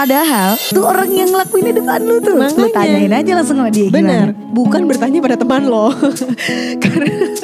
[0.00, 2.32] Padahal tuh orang yang ngelakuin di depan lu tuh.
[2.32, 2.72] Lu Makanya.
[2.72, 4.48] tanyain aja langsung sama dia Bener, gimana.
[4.56, 5.92] bukan bertanya pada teman lo.
[6.82, 7.36] Karena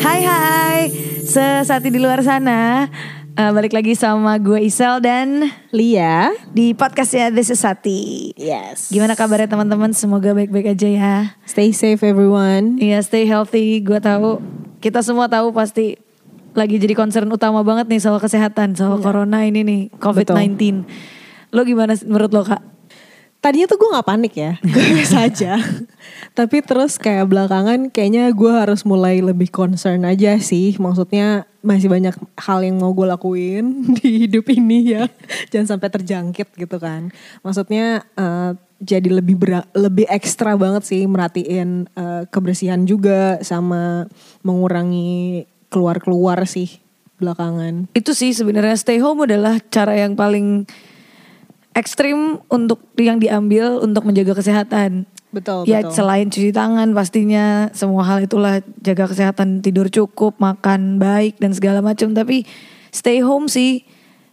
[0.00, 0.80] Hai hai,
[1.20, 2.88] sesati di luar sana.
[3.36, 8.32] Eh, balik lagi sama gue Isel dan Lia, di podcastnya This is Sati.
[8.40, 8.88] yes.
[8.88, 9.92] Gimana kabarnya teman-teman?
[9.92, 11.16] Semoga baik-baik aja ya.
[11.44, 12.80] Stay safe everyone.
[12.80, 13.84] Iya stay healthy.
[13.84, 14.40] Gue tahu
[14.80, 16.00] kita semua tahu pasti
[16.56, 20.88] lagi jadi concern utama banget nih soal kesehatan, soal corona ini nih COVID-19.
[21.54, 22.62] Lo gimana menurut lo kak?
[23.38, 25.60] Tadinya tuh gue gak panik ya, gue biasa aja.
[26.32, 30.74] Tapi terus kayak belakangan kayaknya gue harus mulai lebih concern aja sih.
[30.80, 35.04] Maksudnya masih banyak hal yang mau gue lakuin di hidup ini ya.
[35.52, 37.12] Jangan sampai terjangkit gitu kan.
[37.44, 44.08] Maksudnya eh, jadi lebih bera- lebih ekstra banget sih merhatiin eh, kebersihan juga sama
[44.40, 46.80] mengurangi keluar-keluar sih
[47.20, 47.92] belakangan.
[47.92, 50.64] Itu sih sebenarnya stay home adalah cara yang paling
[51.74, 55.10] ekstrim untuk yang diambil untuk menjaga kesehatan.
[55.34, 55.98] Betul, ya betul.
[55.98, 61.82] selain cuci tangan pastinya semua hal itulah jaga kesehatan tidur cukup makan baik dan segala
[61.82, 62.46] macam tapi
[62.94, 63.82] stay home sih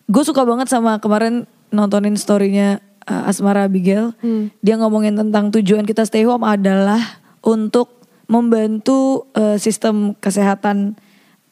[0.05, 4.53] gue suka banget sama kemarin nontonin storynya uh, Asmara Abigail Hmm.
[4.61, 7.01] dia ngomongin tentang tujuan kita stay home adalah
[7.41, 11.01] untuk membantu uh, sistem kesehatan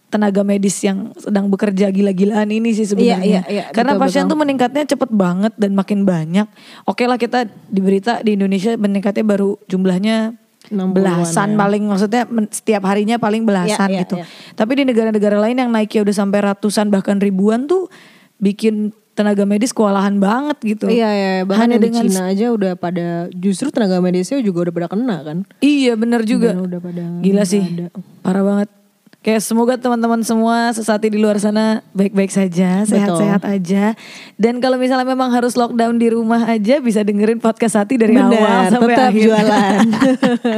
[0.10, 3.22] tenaga medis yang sedang bekerja gila-gilaan ini sih sebenarnya.
[3.22, 4.32] Iya, iya, iya, Karena betul, pasien betul.
[4.34, 6.48] tuh meningkatnya cepet banget dan makin banyak.
[6.84, 10.34] Oke lah kita di berita di Indonesia meningkatnya baru jumlahnya
[10.70, 11.58] 60-an belasan ya.
[11.58, 14.16] paling maksudnya setiap harinya paling belasan Iya, iya, gitu.
[14.18, 14.26] iya.
[14.54, 17.88] Tapi di negara-negara lain yang naiknya udah sampai ratusan bahkan ribuan tuh
[18.38, 20.88] bikin tenaga medis kewalahan banget gitu.
[20.88, 24.88] Iya ya, bahkan Hanya dengan Cina aja udah pada justru tenaga medisnya juga udah pada
[24.88, 25.38] kena kan.
[25.60, 26.56] Iya bener juga.
[26.56, 27.60] Udah- udah pada Gila sih.
[27.60, 27.88] ada.
[28.24, 28.70] Parah banget.
[29.20, 33.92] Kayak semoga teman-teman semua sesati di luar sana baik-baik saja, sehat-sehat aja.
[34.40, 38.32] Dan kalau misalnya memang harus lockdown di rumah aja bisa dengerin podcast Sati dari awal
[38.32, 39.24] Benar, sampai tetap akhir.
[39.28, 39.80] jualan.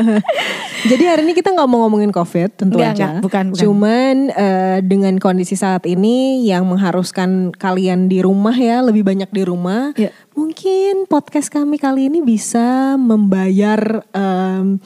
[0.94, 3.06] Jadi hari ini kita nggak mau ngomongin COVID tentu Enggak, aja.
[3.18, 3.58] enggak, bukan, bukan.
[3.66, 9.42] Cuman eh, dengan kondisi saat ini yang mengharuskan kalian di rumah ya, lebih banyak di
[9.42, 9.90] rumah.
[9.98, 10.14] Iya.
[10.38, 14.78] Mungkin podcast kami kali ini bisa membayar em,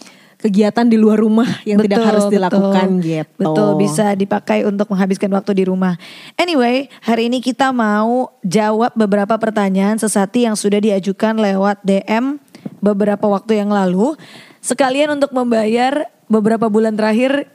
[0.45, 3.07] kegiatan di luar rumah yang tidak Betul, harus dilakukan betul.
[3.09, 3.41] gitu.
[3.41, 5.97] Betul, bisa dipakai untuk menghabiskan waktu di rumah.
[6.37, 12.37] Anyway, hari ini kita mau jawab beberapa pertanyaan sesati yang sudah diajukan lewat DM
[12.77, 14.13] beberapa waktu yang lalu.
[14.61, 17.49] Sekalian untuk membayar beberapa bulan terakhir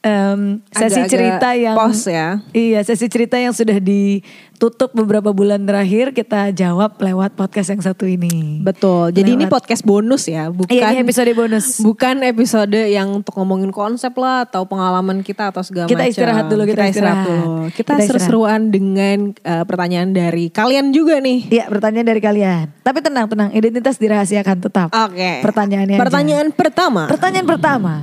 [0.00, 2.28] em, sesi Agak-agak cerita yang pos ya.
[2.50, 8.04] Iya, sesi cerita yang sudah ditutup beberapa bulan terakhir kita jawab lewat podcast yang satu
[8.04, 8.60] ini.
[8.60, 9.12] Betul.
[9.12, 11.66] Jadi ini Lewat- podcast bonus ya, bukan Iya, ini episode bonus.
[11.78, 16.12] Bukan episode yang untuk ngomongin konsep lah atau pengalaman kita atau segala Kita macam.
[16.12, 17.24] istirahat dulu, kita istirahat.
[17.24, 17.52] dulu.
[17.68, 18.06] Kita, Kita istirahat.
[18.08, 21.44] seru-seruan dengan eh, pertanyaan dari kalian juga nih.
[21.50, 22.64] Iya, pertanyaan dari kalian.
[22.80, 24.88] Tapi tenang, tenang, identitas dirahasiakan tetap.
[24.90, 25.44] Oke.
[25.44, 26.02] Pertanyaannya aja.
[26.02, 27.04] Pertanyaan pertama.
[27.04, 27.94] Pertanyaan pertama.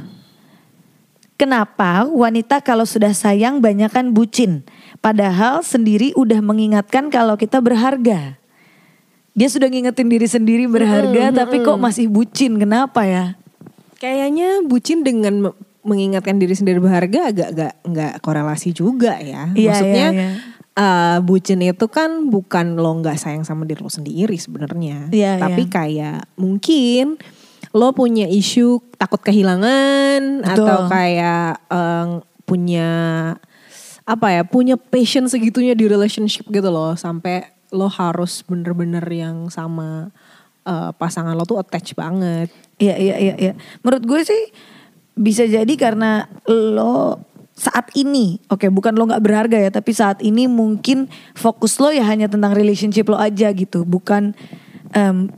[1.38, 4.66] Kenapa wanita kalau sudah sayang banyakan bucin?
[5.06, 8.42] Padahal sendiri udah mengingatkan kalau kita berharga.
[9.38, 12.58] Dia sudah ngingetin diri sendiri berharga, tapi kok masih bucin?
[12.58, 13.38] Kenapa ya?
[14.02, 19.54] Kayaknya bucin dengan me- mengingatkan diri sendiri berharga agak nggak nggak korelasi juga ya.
[19.54, 20.30] Iya, Maksudnya iya, iya.
[20.74, 25.14] eh, bucin itu kan bukan lo nggak sayang sama diri lo sendiri sebenarnya.
[25.14, 25.72] Iya, Tapi iya.
[25.72, 27.22] kayak mungkin
[27.78, 30.66] lo punya isu takut kehilangan Betul.
[30.66, 32.08] atau kayak eh,
[32.50, 32.92] punya
[34.08, 40.10] apa ya punya passion segitunya di relationship gitu loh sampai lo harus bener-bener yang sama
[40.66, 42.50] eh, pasangan lo tuh attach banget.
[42.82, 43.54] Iya, iya, iya, iya.
[43.86, 44.44] Menurut gue sih
[45.18, 47.22] bisa jadi karena lo
[47.58, 52.06] saat ini, oke bukan lo nggak berharga ya, tapi saat ini mungkin fokus lo ya
[52.06, 54.38] hanya tentang relationship lo aja gitu, bukan
[54.94, 55.34] em,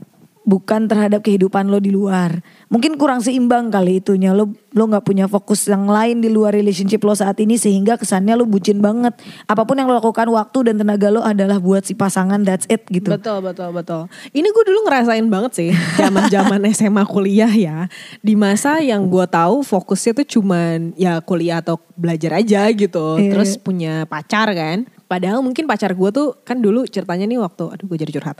[0.50, 2.42] bukan terhadap kehidupan lo di luar.
[2.66, 7.02] Mungkin kurang seimbang kali itunya lo lo nggak punya fokus yang lain di luar relationship
[7.06, 9.14] lo saat ini sehingga kesannya lo bucin banget.
[9.46, 12.82] Apa pun yang lo lakukan waktu dan tenaga lo adalah buat si pasangan that's it
[12.90, 13.14] gitu.
[13.14, 14.10] Betul betul betul.
[14.34, 17.86] Ini gue dulu ngerasain banget sih zaman zaman SMA kuliah ya.
[18.18, 23.22] Di masa yang gue tahu fokusnya tuh cuman ya kuliah atau belajar aja gitu.
[23.22, 24.90] Iya, Terus punya pacar kan.
[25.10, 28.38] Padahal mungkin pacar gue tuh kan dulu ceritanya nih waktu aduh gue jadi curhat.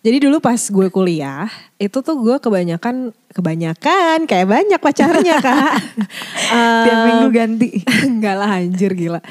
[0.00, 5.72] Jadi dulu pas gue kuliah itu tuh gue kebanyakan kebanyakan kayak banyak pacarnya kak.
[6.84, 7.68] Tiap Eh, minggu ganti.
[8.12, 9.24] Enggak lah anjir gila.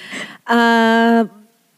[0.44, 1.21] Eh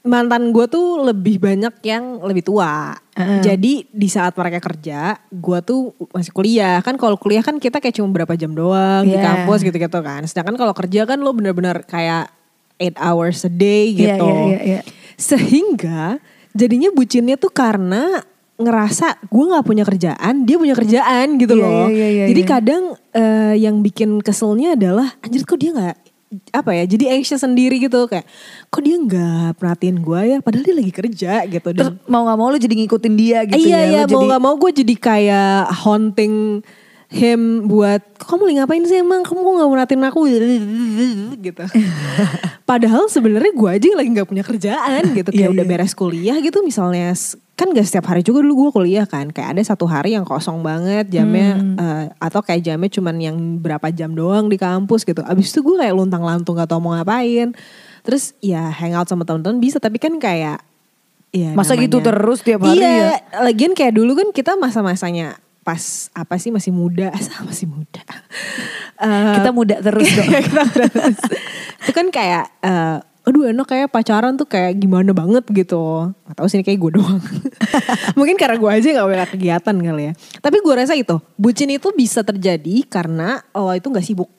[0.01, 2.95] mantan gue tuh lebih banyak yang lebih tua.
[3.13, 3.43] Heeh.
[3.43, 6.79] Jadi di saat mereka kerja, gue tuh masih kuliah.
[6.79, 9.43] Kan kalau kuliah kan kita kayak cuma berapa jam doang di Iya.
[9.43, 10.23] kampus gitu-gitu kan.
[10.23, 12.31] Sedangkan kalau kerja kan lo bener-bener kayak
[12.79, 14.25] 8 hours a day Iya, gitu.
[14.25, 14.81] iya, iya, iya.
[15.21, 16.17] Sehingga
[16.51, 18.25] jadinya bucinnya tuh karena
[18.57, 21.87] ngerasa gue nggak punya kerjaan, dia punya kerjaan gitu Iya, loh.
[21.89, 22.49] iya, iya, Jadi iya.
[22.49, 22.83] kadang
[23.13, 25.97] eh, yang bikin keselnya adalah anjir kok dia nggak
[26.55, 28.23] apa ya jadi anxious sendiri gitu kayak
[28.71, 32.47] kok dia nggak perhatiin gue ya padahal dia lagi kerja gitu dan mau gak mau
[32.47, 33.87] lu jadi ngikutin dia gitu iya ya.
[33.91, 36.63] iya mau nggak mau gue jadi kayak haunting
[37.11, 39.21] him buat kamu lagi ngapain sih emang?
[39.21, 40.19] Kamu kok nggak merhatiin aku?
[41.41, 41.63] Gitu.
[42.69, 45.29] Padahal sebenarnya gue aja yang lagi nggak punya kerjaan gitu.
[45.29, 45.71] Kayak Iya, udah iya.
[45.73, 47.11] beres kuliah gitu misalnya
[47.51, 49.27] kan gak setiap hari juga dulu gue kuliah kan.
[49.27, 51.75] Kayak ada satu hari yang kosong banget jamnya Hmm.
[51.75, 55.19] eh, atau kayak jamnya cuman yang berapa jam doang di kampus gitu.
[55.21, 57.51] Abis itu gue kayak luntang lantung gak tau mau ngapain.
[58.01, 60.63] Terus ya hangout sama teman-teman bisa tapi kan kayak
[61.29, 62.91] ya Masa gitu namanya- terus tiap hari iya,
[63.21, 63.41] ya?
[63.41, 67.13] lagian kayak dulu kan kita masa-masanya pas apa sih masih muda,
[67.47, 68.01] masih muda.
[68.97, 70.29] Eh, Kita muda terus dong.
[70.29, 71.17] kita terus.
[71.81, 76.09] itu kan kayak eh, aduh enak kayak pacaran tuh kayak gimana banget gitu.
[76.25, 77.21] Gak tau sih ini kayak gue doang.
[78.17, 80.13] Mungkin karena gue aja gak banyak kegiatan kali ya.
[80.41, 84.29] Tapi gue rasa itu, bucin itu bisa terjadi karena lo itu gak sibuk.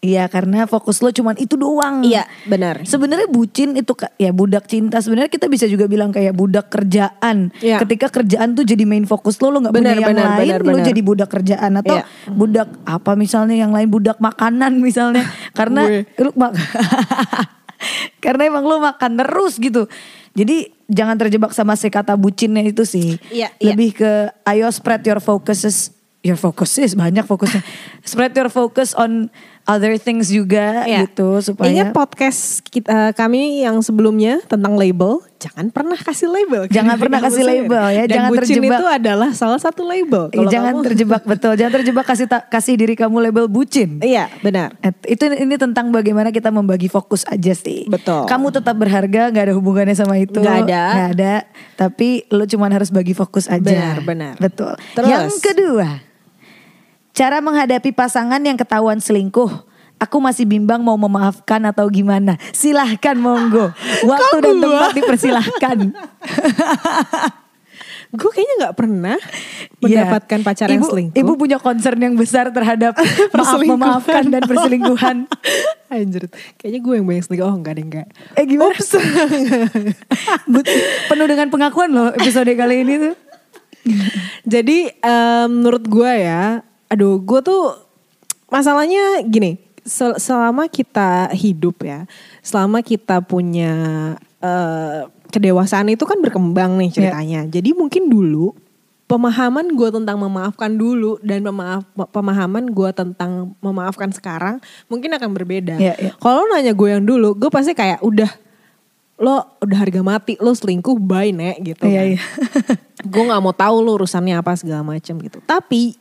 [0.00, 2.00] Iya karena fokus lo cuman itu doang.
[2.00, 2.80] Iya, benar.
[2.88, 4.96] Sebenarnya bucin itu ya budak cinta.
[4.96, 7.52] Sebenarnya kita bisa juga bilang kayak budak kerjaan.
[7.60, 7.84] Iya.
[7.84, 10.72] Ketika kerjaan tuh jadi main fokus lo, lo nggak punya yang benar, lain, benar, lo
[10.72, 10.88] benar.
[10.88, 12.04] jadi budak kerjaan atau Iya.
[12.32, 15.20] budak apa misalnya yang lain budak makanan misalnya.
[15.58, 15.84] Karena
[16.16, 16.56] lu mak
[18.24, 19.84] karena emang lo makan terus gitu.
[20.32, 23.20] Jadi jangan terjebak sama si kata bucinnya itu sih.
[23.28, 23.72] Iya, iya.
[23.76, 24.10] Lebih ke
[24.48, 27.64] ayo spread your focuses your focuses banyak fokusnya.
[28.10, 29.32] spread your focus on
[29.64, 31.04] other things juga Iya.
[31.04, 36.66] gitu supaya Ingat podcast kita, kami yang sebelumnya tentang label, jangan pernah kasih label.
[36.66, 38.76] Jangan pernah kasih label ya, Dan jangan bucin terjebak.
[38.76, 40.28] itu adalah salah satu label.
[40.28, 44.00] Eh, Kalau jangan kamu- terjebak betul, jangan terjebak kasih ta- kasih diri kamu label bucin.
[44.00, 44.74] Iya, benar.
[44.80, 47.86] Eh, Itu ini tentang bagaimana kita membagi fokus aja sih.
[47.86, 48.26] Betul.
[48.26, 50.38] Kamu tetap berharga, nggak ada hubungannya sama itu.
[50.38, 50.82] Nggak ada.
[50.90, 51.34] Nggak ada.
[51.76, 53.60] Tapi lo cuman harus bagi fokus aja.
[53.60, 54.34] Benar, benar.
[54.36, 54.74] Betul.
[54.92, 55.08] Terus?
[55.08, 55.88] Yang kedua,
[57.12, 59.68] cara menghadapi pasangan yang ketahuan selingkuh.
[60.00, 62.40] Aku masih bimbang mau memaafkan atau gimana.
[62.50, 63.68] Silahkan monggo.
[64.08, 64.64] Waktu dan gua?
[64.64, 65.78] tempat dipersilahkan.
[68.10, 69.16] Gue kayaknya nggak pernah
[69.78, 70.02] Iya.
[70.02, 71.16] mendapatkan pacar yang Ibu- selingkuh.
[71.16, 72.98] Ibu punya concern yang besar terhadap
[73.38, 75.30] maaf memaafkan dan perselingkuhan.
[75.86, 76.26] Anjir,
[76.58, 77.46] kayaknya gue yang banyak selingkuh.
[77.46, 78.06] Oh enggak deh enggak.
[78.34, 78.74] Eh gimana?
[80.44, 80.66] But-
[81.06, 83.14] Penuh dengan pengakuan loh episode kali ini tuh.
[84.42, 87.62] Jadi em, menurut gue ya, aduh gue tuh
[88.46, 92.04] masalahnya gini, sel- selama kita hidup ya,
[92.40, 93.72] selama kita punya
[94.38, 95.00] eh,
[95.30, 97.46] kedewasaan itu kan berkembang nih ceritanya.
[97.46, 98.50] Jadi mungkin dulu
[99.06, 105.78] pemahaman gue tentang memaafkan dulu dan pemaaf, pemahaman gue tentang memaafkan sekarang mungkin akan berbeda.
[105.78, 106.12] Iya, iya.
[106.16, 108.30] Kalau nanya gue yang dulu, gue pasti kayak udah
[109.20, 112.08] lo udah harga mati lo selingkuh bye nek gitu Iya, kan.
[112.08, 112.20] iya.
[113.12, 115.92] gue nggak mau tahu lo urusannya apa segala macam gitu tapi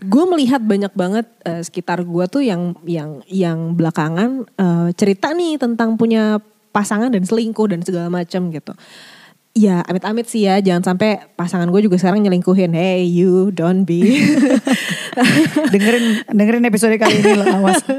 [0.00, 5.60] gue melihat banyak banget eh, sekitar gue tuh yang yang yang belakangan eh, cerita nih
[5.60, 8.72] tentang punya pasangan dan selingkuh dan segala macam gitu
[9.50, 13.98] ya amit-amit sih ya jangan sampai pasangan gue juga sekarang nyelingkuhin hey you don't be
[15.74, 17.82] dengerin dengerin episode kali ini loh awas.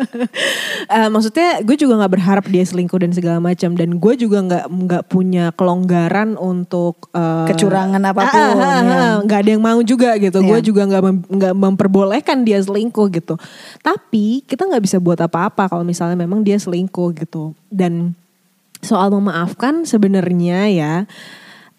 [0.92, 4.66] Eh, maksudnya gue juga nggak berharap dia selingkuh dan segala macam dan gue juga nggak
[4.68, 8.68] nggak punya kelonggaran untuk eh, Kecurangan apa pun, ah, ah, ah, ya.
[8.92, 10.66] ah, nggak ada yang mau juga gitu gue Iya.
[10.68, 13.40] juga nggak mem- nggak memperbolehkan dia selingkuh gitu
[13.80, 18.12] tapi kita nggak bisa buat apa-apa kalau misalnya memang dia selingkuh gitu dan
[18.84, 20.94] soal memaafkan sebenarnya ya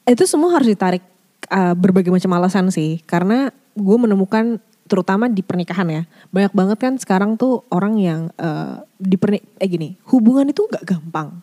[0.06, 1.04] itu semua harus ditarik
[1.50, 3.02] uh, berbagai macam alasan sih.
[3.04, 6.02] Karena gue menemukan terutama di pernikahan ya
[6.34, 10.84] banyak banget kan sekarang tuh orang yang uh, di perni- eh gini hubungan itu nggak
[10.84, 11.40] gampang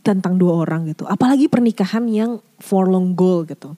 [0.00, 1.04] tentang dua orang gitu.
[1.04, 3.76] Apalagi pernikahan yang for long goal gitu.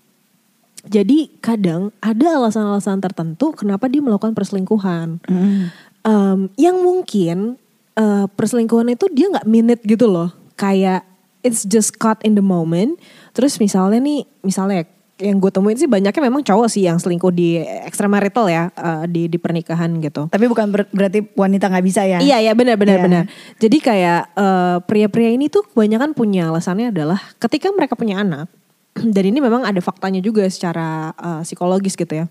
[0.86, 5.22] Jadi kadang ada alasan-alasan tertentu kenapa dia melakukan perselingkuhan.
[5.26, 5.70] Hmm.
[6.02, 7.58] Em, yang mungkin
[7.94, 10.30] eh, perselingkuhan itu dia nggak minute gitu loh.
[10.58, 11.06] Kayak
[11.46, 12.98] it's just caught in the moment
[13.32, 14.84] terus misalnya nih misalnya
[15.16, 17.54] yang gue temuin sih banyaknya memang cowok sih yang selingkuh di
[17.86, 22.18] extramarital ya eh, di di pernikahan gitu Tapi bukan ber- berarti wanita nggak bisa ya?
[22.18, 23.04] Iya iya benar benar Iya.
[23.06, 23.24] benar.
[23.56, 28.50] Jadi kayak eh, pria-pria ini tuh kebanyakan punya alasannya adalah ketika mereka punya anak
[29.14, 32.26] dan ini memang ada faktanya juga secara eh, psikologis gitu ya.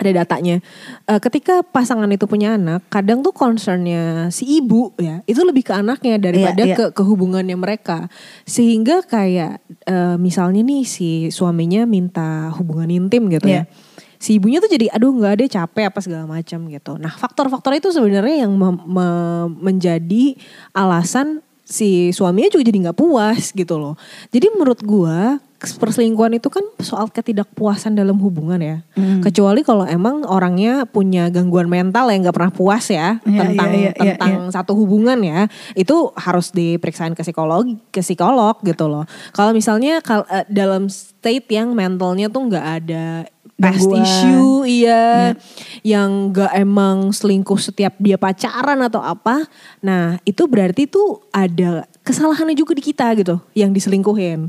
[0.00, 0.64] Ada datanya.
[1.04, 5.76] Eh, ketika pasangan itu punya anak, kadang tuh concernnya si ibu ya itu lebih ke
[5.76, 6.88] anaknya daripada Iya, iya.
[6.88, 8.08] ke hubungannya mereka.
[8.48, 13.68] Sehingga kayak eh, misalnya nih si suaminya minta hubungan intim gitu Iya.
[13.68, 16.92] ya si ibunya tuh jadi aduh nggak ada capek apa segala macam gitu.
[17.00, 20.36] Nah faktor-faktor itu sebenarnya yang mem- me- menjadi
[20.76, 23.96] alasan si suaminya juga jadi nggak puas gitu loh.
[24.28, 28.76] Jadi menurut gua perselingkuhan itu kan soal ketidakpuasan dalam hubungan ya.
[28.96, 29.20] Hmm.
[29.20, 33.76] Kecuali kalau emang orangnya punya gangguan mental yang nggak pernah puas ya Iya, tentang iya,
[33.76, 35.52] iya, iya, tentang satu hubungan ya.
[35.76, 39.04] Itu harus diperiksain ke psikolog ke psikolog gitu loh.
[39.36, 43.28] Kalau misalnya kal- eh, dalam state yang mentalnya tuh nggak ada
[43.60, 45.36] past issue iya
[45.84, 49.44] yang nggak emang selingkuh setiap dia pacaran atau apa.
[49.84, 54.48] Nah, itu berarti tuh ada kesalahannya juga di kita gitu yang diselingkuhin.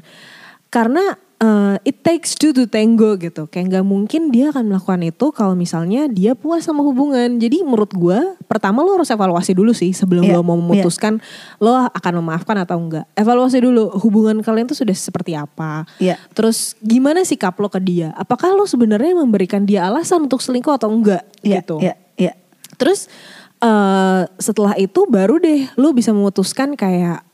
[0.71, 1.03] Karena
[1.35, 3.43] eh, it takes two to tango gitu.
[3.51, 7.43] Kayak nggak mungkin dia akan melakukan itu kalau misalnya dia puas sama hubungan.
[7.43, 10.63] Jadi menurut gua pertama lo harus evaluasi dulu sih sebelum Iya, lo mau iya.
[10.63, 11.19] memutuskan
[11.59, 13.03] lo akan memaafkan atau enggak.
[13.19, 15.83] Evaluasi dulu hubungan kalian tuh sudah seperti apa.
[15.99, 16.15] Iya.
[16.31, 18.15] Terus gimana sikap lo ke dia?
[18.15, 21.83] Apakah lo sebenarnya memberikan dia alasan untuk selingkuh atau enggak Iya, gitu?
[21.83, 22.33] iya, iya.
[22.79, 23.11] Terus
[23.59, 27.27] eh, setelah itu baru deh lo bisa memutuskan kayak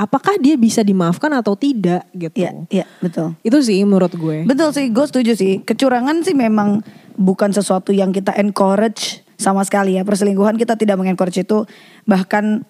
[0.00, 2.40] apakah dia bisa dimaafkan atau tidak gitu.
[2.40, 3.36] Iya, iya, betul.
[3.44, 4.48] Itu sih menurut gue.
[4.48, 5.60] Betul sih, gue setuju sih.
[5.60, 6.80] Kecurangan sih memang
[7.20, 10.02] bukan sesuatu yang kita encourage sama sekali ya.
[10.08, 11.68] Perselingkuhan kita tidak mengencourage itu.
[12.08, 12.64] Bahkan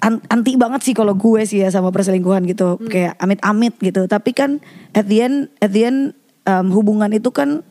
[0.00, 2.78] an- anti banget sih kalau gue sih ya sama perselingkuhan gitu.
[2.86, 4.06] Kayak amit-amit gitu.
[4.06, 4.62] Tapi kan
[4.94, 6.14] at the end, at the end
[6.46, 7.66] um, hubungan itu kan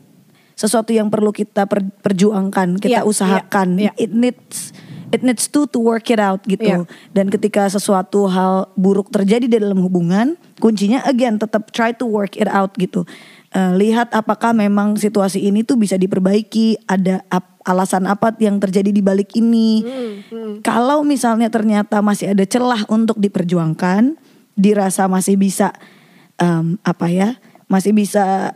[0.51, 3.79] sesuatu yang perlu kita per- perjuangkan, kita Iya, usahakan.
[3.81, 4.03] iya, iya.
[4.03, 4.75] It needs
[5.11, 6.63] it needs to to work it out gitu.
[6.63, 6.89] Iya.
[7.11, 12.35] Dan ketika sesuatu hal buruk terjadi di dalam hubungan, kuncinya again tetap try to work
[12.35, 13.03] it out gitu.
[13.51, 18.89] Eh, lihat apakah memang situasi ini tuh bisa diperbaiki, ada ap- alasan apa yang terjadi
[18.89, 19.83] di balik ini.
[20.63, 24.15] Kalau misalnya ternyata masih ada celah untuk diperjuangkan,
[24.55, 25.75] dirasa masih bisa
[26.39, 27.35] em, apa ya,
[27.67, 28.55] masih bisa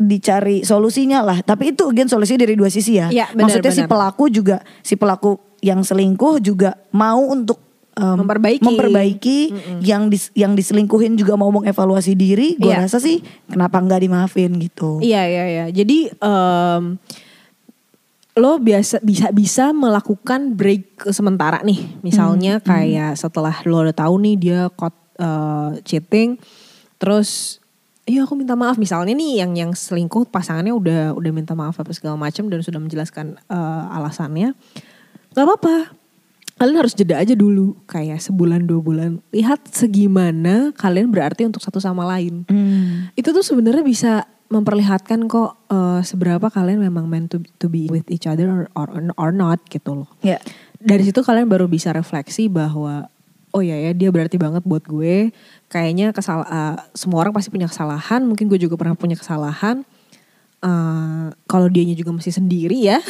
[0.00, 1.44] dicari solusinya lah.
[1.44, 3.12] Tapi itu again solusinya dari dua sisi ya.
[3.12, 3.90] Iya, benar, Maksudnya si benar.
[3.92, 7.60] pelaku juga si pelaku yang selingkuh juga mau untuk
[7.92, 8.64] em, Memperbaiki.
[8.64, 9.38] memperbaiki
[9.82, 12.56] yang dis- yang diselingkuhin juga mau mengevaluasi diri.
[12.56, 12.84] Gue Iya.
[12.84, 14.98] rasa sih kenapa nggak dimaafin gitu.
[14.98, 15.66] Iya iya iya.
[15.68, 16.96] Jadi em,
[18.34, 22.00] lo biasa bisa bisa melakukan break sementara nih.
[22.00, 26.40] Misalnya kayak setelah lo udah tahu nih dia caught eh, cheating,
[26.96, 27.58] terus
[28.06, 28.78] iya aku minta maaf.
[28.78, 32.78] Misalnya nih yang yang selingkuh pasangannya udah udah minta maaf apa segala macam dan sudah
[32.78, 34.54] menjelaskan eh, alasannya.
[35.34, 35.76] Gak apa-apa.
[36.60, 39.10] Kalian harus jeda aja dulu kayak sebulan dua bulan.
[39.32, 43.08] Lihat segimana kalian berarti untuk satu sama lain Hmm.
[43.16, 48.04] itu tuh sebenarnya bisa memperlihatkan kok eh, seberapa kalian memang meant to, to be with
[48.12, 50.10] each other or, or, or not gitu loh.
[50.20, 50.36] Ya.
[50.76, 53.08] Dari situ kalian baru bisa refleksi bahwa
[53.56, 55.32] oh ya ya dia berarti banget buat gue.
[55.72, 59.80] Kayaknya kesal eh, semua orang pasti punya kesalahan, mungkin gue juga pernah punya kesalahan.
[60.60, 63.00] Eh, kalau dianya juga masih sendiri ya,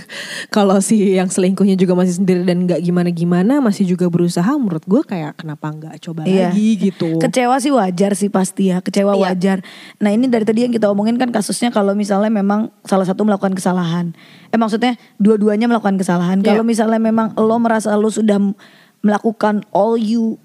[0.56, 5.00] kalau si yang selingkuhnya juga masih sendiri dan nggak gimana-gimana, masih juga berusaha, menurut gue
[5.08, 6.52] kayak kenapa nggak coba Iya.
[6.52, 7.16] lagi gitu.
[7.16, 9.20] Kecewa sih wajar sih pasti ya, kecewa Iya.
[9.24, 9.58] wajar.
[10.04, 13.56] Nah ini dari tadi yang kita omongin kan kasusnya kalau misalnya memang salah satu melakukan
[13.56, 14.12] kesalahan.
[14.52, 16.44] Eh maksudnya dua-duanya melakukan kesalahan.
[16.44, 16.68] Kalau Iya.
[16.68, 18.36] misalnya memang lo merasa lo sudah
[19.00, 20.36] melakukan all you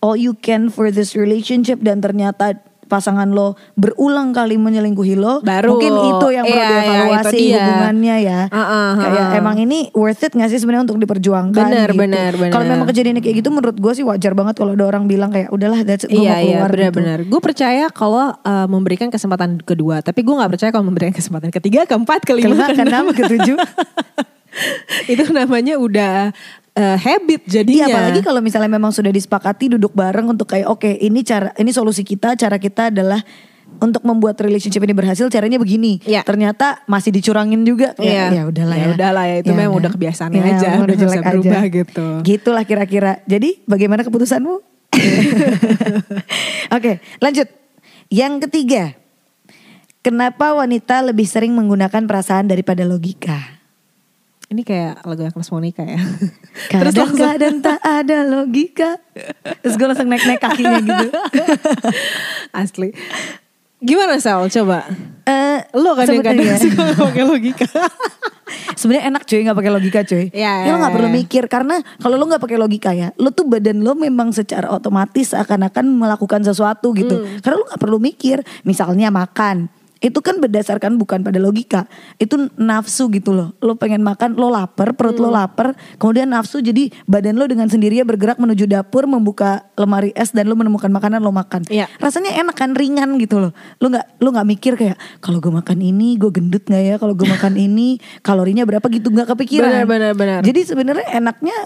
[0.00, 2.56] all you can for this relationship dan ternyata
[2.94, 5.74] pasangan lo berulang kali menyelingkuhi lo, Baru.
[5.74, 7.56] mungkin itu yang perlu Iya, iya, dievaluasi dia.
[7.58, 8.40] hubungannya ya.
[8.48, 9.38] Ah, ah, Kayak ah.
[9.42, 11.58] emang ini worth it gak sih sebenarnya untuk diperjuangkan?
[11.58, 11.98] Benar, gitu.
[11.98, 12.52] benar, benar.
[12.54, 15.50] Kalau memang kejadian kayak gitu menurut gue sih wajar banget kalau ada orang bilang kayak
[15.50, 16.78] udahlah that's it gue Iya mau iya keluar gitu.
[16.78, 17.18] benar-benar.
[17.26, 21.82] Gue percaya kalau uh, memberikan kesempatan kedua, tapi gue nggak percaya kalau memberikan kesempatan ketiga,
[21.84, 23.58] keempat, kelima, Kelima, keenam, ketujuh.
[25.12, 26.30] itu namanya udah
[26.74, 27.86] uh, habit jadinya.
[27.86, 31.70] Iya apalagi kalau misalnya memang sudah disepakati duduk bareng untuk kayak oke ini cara ini
[31.70, 33.22] solusi kita cara kita adalah
[33.82, 35.98] untuk membuat relationship ini berhasil caranya begini.
[36.06, 36.22] Iya.
[36.22, 37.96] Ternyata masih dicurangin juga.
[37.98, 38.30] Iya.
[38.30, 38.84] Ya, ya udahlah ya.
[38.86, 41.74] Ya udahlah ya, itu memang udah kebiasaannya Ya, aja, udah udah bisa berubah aja.
[41.74, 42.06] gitu.
[42.22, 43.12] Gitulah kira-kira.
[43.26, 44.54] Jadi bagaimana keputusanmu?
[46.76, 47.48] Oke lanjut.
[48.12, 48.94] Yang ketiga.
[50.04, 53.53] Kenapa wanita lebih sering menggunakan perasaan daripada logika?
[54.54, 55.98] Ini kayak lagu Agnes Monica ya.
[56.70, 58.90] Terus langsung Kadang-kadang tak ada logika.
[59.66, 61.06] Terus gue langsung naik-naik kakinya gitu.
[62.62, 62.94] asli.
[63.82, 64.46] Gimana Sal?
[64.46, 64.86] Coba.
[65.26, 67.66] Eh, Lo kan yang kadang suka nggak pakai logika.
[68.78, 70.24] Sebenarnya enak cuy nggak pakai logika cuy.
[70.30, 71.16] Iya, Ya, lo iya, nggak perlu iya.
[71.18, 75.34] mikir karena kalau lo nggak pakai logika ya, lo tuh badan lo memang secara otomatis
[75.34, 77.18] akan-akan melakukan sesuatu gitu.
[77.18, 77.42] Hmm.
[77.42, 78.38] Karena lo nggak perlu mikir.
[78.62, 79.66] Misalnya makan,
[80.04, 81.88] itu kan berdasarkan bukan pada logika,
[82.20, 83.56] itu nafsu gitu loh.
[83.64, 85.24] Lo pengen makan, lo lapar, perut Hmm.
[85.24, 90.36] lo lapar, kemudian nafsu jadi badan lo dengan sendirinya bergerak menuju dapur, membuka lemari es
[90.36, 91.64] dan lo menemukan makanan lo makan.
[91.72, 91.88] Iya.
[91.96, 93.56] Rasanya enak kan, ringan gitu loh.
[93.80, 96.94] Lo nggak lo nggak mikir kayak kalau gue makan ini gue gendut nggak ya?
[97.00, 99.72] Kalau gue makan ini kalorinya berapa gitu nggak kepikiran.
[99.72, 100.40] Benar, benar, benar.
[100.44, 101.56] Jadi sebenarnya enaknya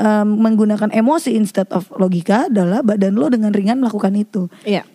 [0.00, 4.48] em, menggunakan emosi instead of logika adalah badan lo dengan ringan melakukan itu.
[4.64, 4.88] Iya.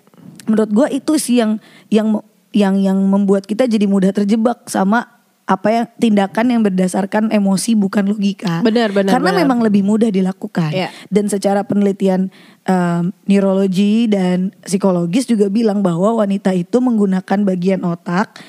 [0.49, 1.61] Menurut gue itu sih yang
[1.93, 2.17] yang
[2.53, 8.07] yang yang membuat kita jadi mudah terjebak sama apa yang tindakan yang berdasarkan emosi bukan
[8.07, 8.63] logika.
[8.63, 9.41] Benar, benar, Karena benar.
[9.43, 10.71] memang lebih mudah dilakukan.
[10.71, 10.87] Iya.
[11.11, 12.31] Dan secara penelitian
[12.63, 18.39] em, neurologi dan psikologis juga bilang bahwa wanita itu menggunakan bagian otak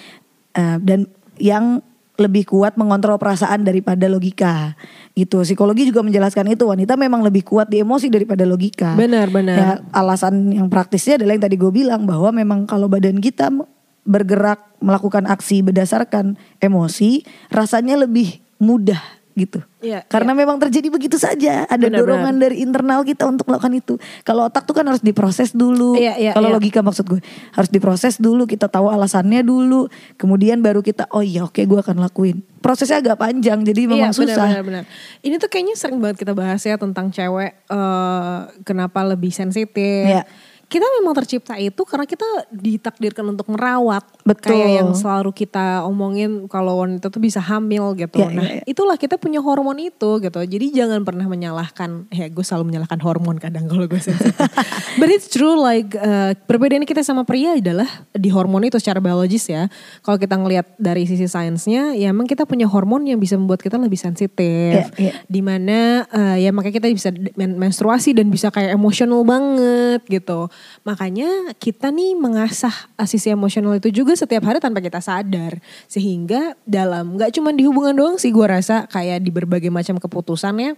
[0.54, 1.10] eh, dan
[1.42, 1.82] yang
[2.14, 4.78] lebih kuat mengontrol perasaan daripada logika.
[5.18, 5.42] Gitu.
[5.42, 8.94] Psikologi juga menjelaskan itu wanita memang lebih kuat di emosi daripada logika.
[8.94, 9.56] Benar, benar.
[9.58, 13.50] Ya, alasan yang praktisnya adalah yang tadi gue bilang bahwa memang kalau badan kita
[14.04, 19.00] bergerak melakukan aksi berdasarkan emosi, rasanya lebih mudah
[19.34, 19.58] gitu.
[19.82, 23.94] Iya, Karena memang terjadi begitu saja, ada Benar, dorongan dari internal kita untuk melakukan itu.
[24.22, 25.98] Kalau otak tuh kan harus diproses dulu.
[25.98, 26.56] Iya, iya, kalau iya.
[26.56, 27.20] logika maksud gue
[27.50, 31.98] harus diproses dulu, kita tahu alasannya dulu, kemudian baru kita oh iya oke gue akan
[31.98, 32.46] lakuin.
[32.62, 34.48] Prosesnya agak panjang, jadi memang Iya, susah.
[34.48, 35.20] Benar, benar, benar.
[35.20, 40.06] Ini tuh kayaknya sering banget kita bahas ya tentang cewek eh, kenapa lebih sensitif.
[40.08, 40.24] Iya.
[40.68, 44.02] Kita memang tercipta itu karena kita ditakdirkan untuk merawat.
[44.24, 44.56] Betul.
[44.56, 48.24] Kayak yang selalu kita omongin kalau wanita tuh bisa hamil gitu.
[48.24, 48.62] Iya, nah iya, iya.
[48.64, 50.40] itulah kita punya hormon itu gitu.
[50.40, 52.08] Jadi jangan pernah menyalahkan.
[52.08, 54.34] Ya gue selalu menyalahkan hormon kadang kalau gue sensitif.
[55.00, 59.46] But it's true like eh, perbedaan kita sama pria adalah di hormon itu secara biologis
[59.46, 59.68] ya.
[60.00, 63.76] Kalau kita ngelihat dari sisi sainsnya ya emang kita punya hormon yang bisa membuat kita
[63.76, 64.90] lebih sensitif.
[64.96, 65.12] Iya, iya.
[65.28, 70.48] Di mana eh, ya makanya kita bisa men- menstruasi dan bisa kayak emosional banget gitu.
[70.82, 72.72] Makanya kita nih mengasah
[73.04, 75.58] sisi emosional itu juga setiap hari tanpa kita sadar.
[75.86, 80.54] Sehingga dalam nggak cuma di hubungan doang sih gue rasa kayak di berbagai macam keputusan
[80.60, 80.72] ya.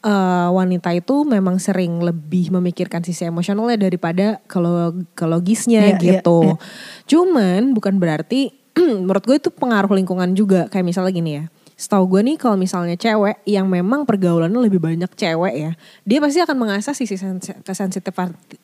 [0.00, 6.40] eh, wanita itu memang sering lebih memikirkan sisi emosionalnya daripada kalau logisnya Iya, iya, gitu.
[6.40, 6.56] iya.
[7.04, 8.48] Cuman bukan berarti
[9.04, 11.44] menurut gue itu pengaruh lingkungan juga kayak misalnya gini ya.
[11.80, 15.72] Setahu gue nih kalau misalnya cewek yang memang pergaulannya lebih banyak cewek ya,
[16.04, 18.12] dia pasti akan mengasah sisi sensi- kesensitif-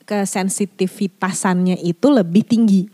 [0.05, 2.85] kesensitivitasannya itu lebih tinggi.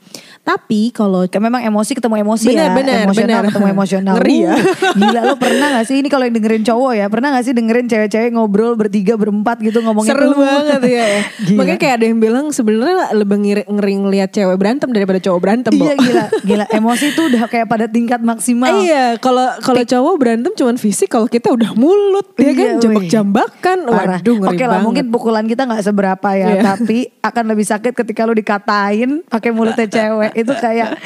[0.46, 2.74] Tapi kalau memang emosi ketemu emosi Benar, ya.
[2.74, 3.46] benar, emosional benar.
[3.50, 4.14] ketemu emosional.
[4.18, 4.54] Ngeri ya.
[4.54, 7.06] Uh, Gila lo pernah gak sih ini kalau yang dengerin cowok ya.
[7.10, 10.42] Pernah gak sih dengerin cewek-cewek ngobrol bertiga berempat gitu ngomongin seru lu.
[10.42, 11.06] banget ya.
[11.46, 11.58] Gila.
[11.62, 15.72] Makanya kayak ada yang bilang sebenarnya lebih ngeri, ngeri ngeliat cewek berantem daripada cowok berantem.
[15.74, 15.82] Bo.
[15.86, 16.24] Iya gila.
[16.42, 18.70] Gila emosi tuh udah kayak pada tingkat maksimal.
[18.82, 22.80] Iya, kalau kalau cowok berantem cuman fisik, kalau kita udah mulut, ya kan, Iya, wih.
[22.80, 23.78] jambak-jambakan.
[23.86, 24.84] Waduh, ngeri Oke lah banget.
[24.84, 26.62] mungkin pukulan kita nggak seberapa ya, Iya.
[26.64, 30.32] tapi akan lebih sakit ketika lu dikatain pakai mulutnya cewek.
[30.34, 30.96] Itu kayak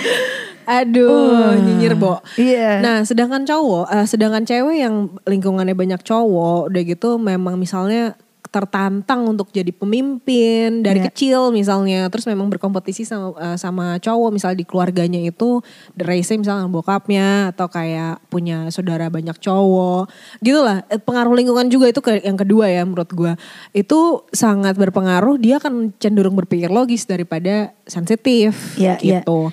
[0.67, 2.19] Aduh, Uh, nyinyir, Bo.
[2.35, 2.83] iya.
[2.83, 8.19] Nah, sedangkan cowok, eh, sedangkan cewek yang lingkungannya banyak cowok, udah gitu memang misalnya
[8.57, 11.13] tertantang untuk jadi pemimpin dari Iya.
[11.13, 12.09] kecil misalnya.
[12.09, 15.61] Terus memang berkompetisi sama eh, sama cowok misalnya di keluarganya itu
[16.01, 20.09] race misalnya bokapnya atau kayak punya saudara banyak cowok.
[20.41, 23.33] Gitulah Eh, pengaruh lingkungan juga itu ke, yang kedua ya menurut gua.
[23.71, 29.21] Itu sangat berpengaruh dia akan cenderung berpikir logis daripada sensitif Iya, iya.
[29.21, 29.51] gitu.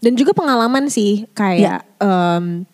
[0.00, 2.64] Dan juga pengalaman sih kayak em,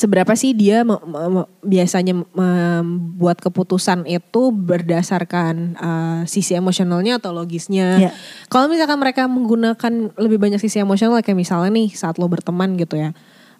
[0.00, 7.36] seberapa sih dia me- me- me- biasanya membuat keputusan itu berdasarkan eh, sisi emosionalnya atau
[7.36, 8.08] logisnya.
[8.08, 8.10] Iya.
[8.48, 12.96] Kalau misalkan mereka menggunakan lebih banyak sisi emosional kayak misalnya nih saat lo berteman gitu
[12.96, 13.12] ya.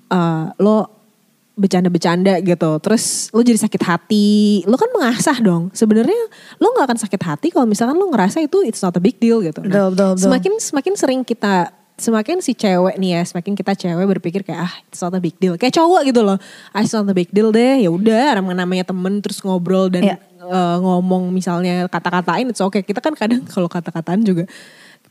[0.08, 0.96] eh, lo
[1.60, 2.70] bercanda-bercanda gitu.
[2.80, 4.64] Terus lo jadi sakit hati.
[4.64, 5.68] Lo kan mengasah dong.
[5.76, 6.16] Sebenarnya
[6.56, 9.44] lo nggak akan sakit hati kalau misalkan lo ngerasa itu it's not a big deal
[9.44, 9.60] gitu.
[9.60, 10.24] Betul, betul, betul.
[10.24, 11.68] Semakin semakin sering kita
[12.00, 15.36] semakin si cewek nih ya, semakin kita cewek berpikir kayak ah it's not a big
[15.36, 15.54] deal.
[15.54, 16.40] Kayak cowok gitu loh.
[16.72, 17.84] Ah it's not a big deal deh.
[17.84, 20.16] Ya udah namanya namanya temen terus ngobrol dan Iya.
[20.40, 22.80] eh, ngomong misalnya kata-katain it's okay.
[22.80, 24.48] Kita kan kadang kalau kata-kataan juga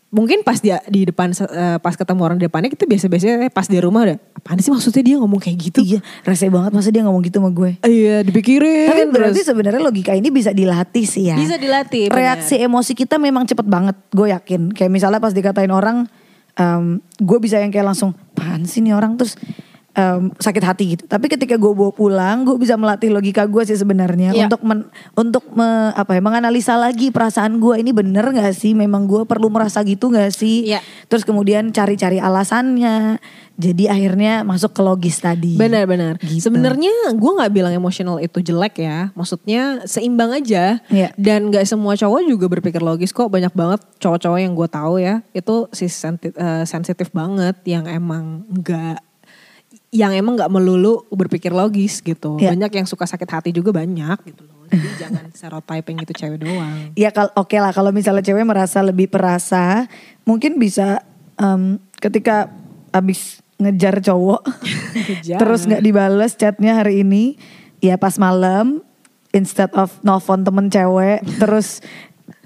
[0.10, 3.70] mungkin pas dia di depan eh, pas ketemu orang di depannya kita biasa-biasa eh, pas
[3.70, 5.86] di rumah udah apaan sih maksudnya dia ngomong kayak gitu.
[5.86, 7.78] iya rese banget masa dia ngomong gitu sama gue.
[7.86, 8.90] Iya dipikirin.
[8.90, 11.38] Tapi berarti sebenarnya logika ini bisa dilatih sih ya.
[11.38, 12.10] Bisa dilatih.
[12.10, 14.74] Reaksi emosi kita memang cepet banget, gue yakin.
[14.74, 16.10] Kayak misalnya pas dikatain orang,
[16.60, 19.16] em, gue bisa yang kayak langsung, pan sih nih orang?
[19.16, 19.40] Terus
[19.94, 21.04] em, sakit hati gitu.
[21.06, 24.46] Tapi ketika gue bawa pulang, gue bisa melatih logika gue sih sebenarnya Iya.
[24.48, 24.80] untuk men,
[25.14, 28.78] untuk me- apa ya menganalisa lagi perasaan gue ini bener nggak sih?
[28.78, 30.70] Memang gue perlu merasa gitu nggak sih?
[30.70, 30.80] Iya.
[31.10, 33.18] Terus kemudian cari-cari alasannya.
[33.60, 35.60] Jadi akhirnya masuk ke logis tadi.
[35.60, 36.16] Benar-benar.
[36.24, 36.48] Gitu.
[36.48, 39.12] Sebenarnya gue nggak bilang emosional itu jelek ya.
[39.20, 40.80] Maksudnya seimbang aja.
[40.88, 41.12] Iya.
[41.20, 43.28] Dan nggak semua cowok juga berpikir logis kok.
[43.28, 45.20] Banyak banget cowok-cowok yang gue tahu ya.
[45.36, 47.60] Itu si eh, sensitif banget.
[47.68, 49.09] Yang emang nggak
[49.90, 52.38] yang emang nggak melulu berpikir logis gitu.
[52.38, 52.54] Iya.
[52.54, 54.66] Banyak yang suka sakit hati juga banyak gitu loh.
[54.70, 56.94] Jadi jangan stereotyping itu cewek doang.
[56.94, 59.90] Ya kalau oke lah kalau misalnya cewek merasa lebih perasa,
[60.30, 61.02] mungkin bisa
[61.42, 62.54] em, ketika
[62.94, 64.46] abis ngejar cowok,
[64.96, 65.38] Ngejar.
[65.42, 67.36] terus nggak dibales chatnya hari ini,
[67.82, 68.86] ya pas malam
[69.34, 71.86] instead of nelfon temen cewek terus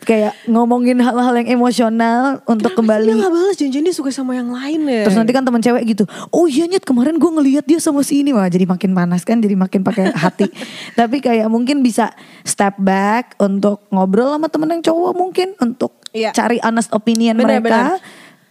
[0.04, 4.36] kayak ngomongin hal-hal yang emosional untuk Kenapa kembali Dia gak balas janjian dia suka sama
[4.36, 5.04] yang lain ya.
[5.08, 8.22] Terus nanti kan temen cewek gitu, oh iya nyet kemarin gue ngeliat dia sama si
[8.22, 10.48] ini wah jadi makin panas kan, jadi makin pakai hati.
[11.00, 12.12] Tapi kayak mungkin bisa
[12.44, 16.30] step back untuk ngobrol sama temen yang cowok mungkin untuk Iya.
[16.30, 17.98] cari honest opinion Benar, mereka.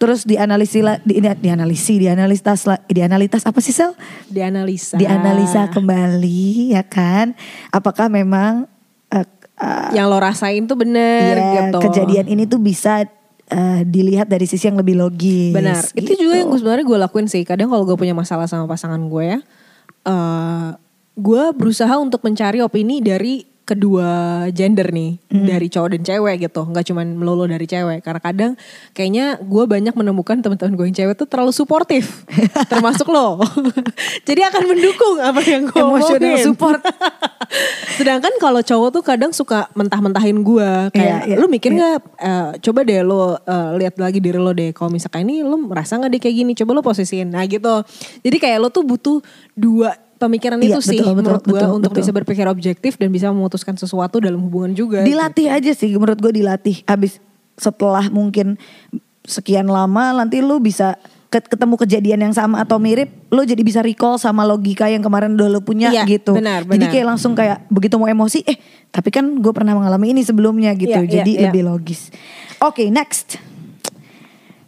[0.03, 3.95] Terus dianalisi lah, di, di- dianalisi, dianalitas lah, dianalitas apa sih sel?
[4.27, 4.99] dianalisa.
[4.99, 7.39] Dianalisa kembali ya kan?
[7.71, 8.67] Apakah memang
[9.15, 9.23] eh,
[9.63, 11.79] eh, Yang lo rasain tuh bener ya, gitu.
[11.87, 13.07] kejadian ini tuh bisa
[13.49, 15.55] eh, dilihat dari sisi yang lebih logis.
[15.55, 15.83] Benar.
[15.95, 16.27] Itu gitu.
[16.27, 17.47] juga yang gue sebenarnya gue lakuin sih.
[17.47, 19.39] Kadang kalau gue punya masalah sama pasangan gue ya,
[20.09, 20.69] eh
[21.13, 26.67] gue berusaha untuk mencari opini dari kedua gender nih, dari cowok dan cewek gitu.
[26.67, 28.03] Nggak cuman melulu dari cewek.
[28.03, 28.53] Karena kadang
[28.93, 32.27] kayaknya gue banyak menemukan teman-teman gue yang cewek tuh terlalu suportif,
[32.73, 33.39] termasuk lo.
[34.29, 36.43] Jadi akan mendukung apa yang gue omongin.
[36.43, 36.83] support.
[37.99, 41.79] Sedangkan kalau cowok tuh kadang suka mentah-mentahin gue kayak Iya, iya, lu mikir iya.
[41.79, 45.61] nggak eh, coba deh lo eh, lihat lagi diri lo deh kalau misalkan ini lo
[45.61, 47.85] merasa nggak deh kayak gini coba lo posisiin nah gitu
[48.25, 49.19] jadi kayak lo tuh butuh
[49.53, 52.01] dua pemikiran Iya, itu sih betul, betul, menurut gue betul, untuk betul.
[52.07, 56.33] bisa berpikir objektif dan bisa memutuskan sesuatu dalam hubungan juga Dilatih aja sih menurut gue
[56.39, 56.87] dilatih.
[56.87, 57.19] Habis
[57.59, 58.55] setelah mungkin
[59.23, 60.95] sekian lama nanti lu bisa
[61.31, 65.33] ket- ketemu kejadian yang sama atau mirip, lu jadi bisa recall sama logika yang kemarin
[65.33, 66.37] udah lu punya Iya, gitu.
[66.37, 66.93] benar, Jadi benar.
[66.93, 68.59] kayak langsung kayak begitu mau emosi, eh
[68.93, 70.93] tapi kan gue pernah mengalami ini sebelumnya gitu.
[70.93, 71.43] Iya, iya, jadi iya.
[71.49, 72.13] lebih logis.
[72.61, 73.41] Oke next.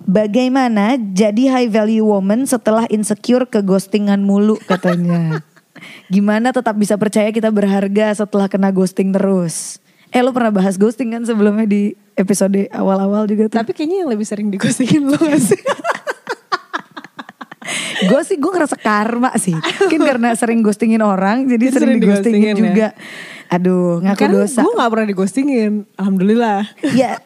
[0.04, 5.40] Bagaimana jadi high value woman setelah insecure ke ghostingan mulu katanya.
[6.12, 9.80] Gimana tetap bisa percaya kita berharga setelah kena ghosting terus.
[10.12, 13.58] Eh lo pernah bahas ghosting kan sebelumnya di episode awal-awal juga tuh.
[13.58, 15.58] tapi kayaknya yang lebih sering digostingin lo gak sih
[18.06, 19.56] gue sih gue ngerasa karma sih.
[19.56, 22.60] Mungkin karena sering ghostingin orang jadi Jadi sering, sering digostingin ya.
[22.60, 22.88] juga.
[23.50, 24.60] Aduh ngaku karena dosa.
[24.62, 26.60] gue gak pernah digostingin alhamdulillah
[26.92, 27.18] ya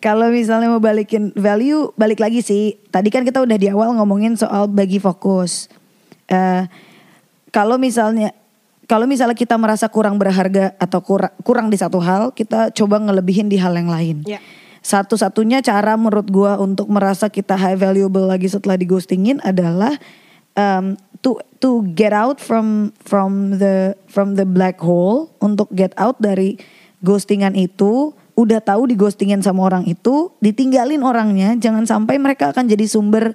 [0.00, 2.76] kalau misalnya mau balikin value balik lagi sih.
[2.92, 5.72] Tadi kan kita udah di awal ngomongin soal bagi fokus.
[6.28, 6.64] Eh
[7.50, 8.36] kalau misalnya
[8.86, 13.50] kalau misalnya kita merasa kurang berharga atau kurang kurang di satu hal kita coba ngelebihin
[13.50, 14.22] di hal yang lain.
[14.26, 14.40] Ya.
[14.86, 19.98] satu-satunya cara menurut gua untuk merasa kita high valuable lagi setelah digostingin adalah
[20.54, 20.94] um,
[21.26, 26.54] to to get out from from the from the black hole untuk get out dari
[27.02, 32.68] ghostingan itu udah tahu di ghostingin sama orang itu ditinggalin orangnya jangan sampai mereka akan
[32.68, 33.32] jadi sumber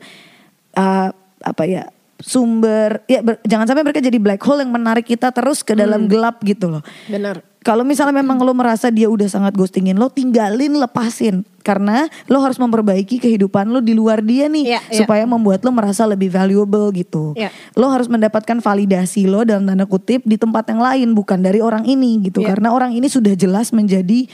[0.78, 1.10] uh,
[1.42, 1.84] apa ya
[2.22, 6.06] sumber ya ber- jangan sampai mereka jadi black hole yang menarik kita terus ke dalam
[6.06, 10.78] gelap gitu loh benar kalau misalnya memang lo merasa dia udah sangat ghostingin lo tinggalin
[10.78, 14.98] lepasin karena lo harus memperbaiki kehidupan lo di luar dia nih Iya, iya.
[15.02, 17.50] supaya membuat lo merasa lebih valuable gitu Iya.
[17.74, 21.86] lo harus mendapatkan validasi lo dalam tanda kutip di tempat yang lain bukan dari orang
[21.86, 22.54] ini gitu Iya.
[22.54, 24.26] karena orang ini sudah jelas menjadi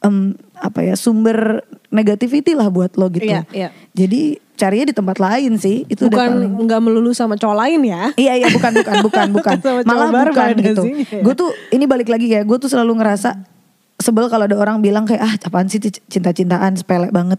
[0.00, 3.68] em, apa ya sumber negativity lah buat lo gitu Iya, iya.
[3.92, 8.32] jadi carinya di tempat lain sih itu bukan nggak melulu sama cowok lain ya Iya
[8.40, 9.54] iya bukan bukan bukan bukan
[9.84, 10.82] malah bukan gitu.
[10.84, 11.04] sini.
[11.20, 13.36] Gue tuh ini balik lagi ya gue tuh selalu ngerasa
[13.96, 17.36] sebel kalau ada orang bilang kayak ah apaan sih cinta-cintaan sepele banget.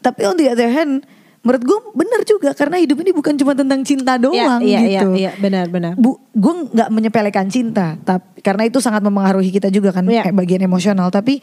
[0.00, 1.04] Tapi on the other hand
[1.42, 5.18] menurut gue bener juga karena hidup ini bukan cuma tentang cinta doang iya, gitu.
[5.18, 5.98] iya, iya, benar, benar.
[5.98, 10.22] Bu, gue nggak menyepelekan cinta, tapi karena itu sangat mempengaruhi kita juga kan Iya.
[10.30, 11.10] kayak bagian emosional.
[11.10, 11.42] Tapi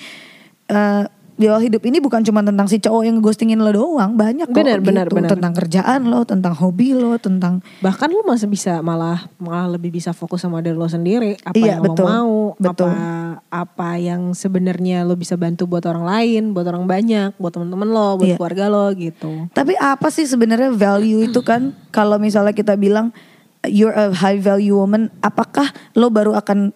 [0.70, 1.04] eh
[1.40, 4.84] ya hidup ini bukan cuma tentang si cowok yang ghostingin lo doang, banyak kok benar,
[4.84, 4.92] gitu.
[4.92, 5.32] benar.
[5.32, 10.12] Tentang kerjaan lo, tentang hobi lo, tentang bahkan lu masih bisa malah malah lebih bisa
[10.12, 12.04] fokus sama diri lo sendiri apa Iya, yang betul.
[12.04, 12.92] lo mau Betul.
[12.92, 13.08] apa
[13.50, 18.20] apa yang sebenarnya lo bisa bantu buat orang lain buat orang banyak buat teman-teman lo
[18.20, 18.38] buat Iya.
[18.38, 23.16] keluarga lo gitu Tapi apa sih sebenarnya value itu kan kalau misalnya kita bilang
[23.64, 26.72] you're a high value woman, apakah lo baru akan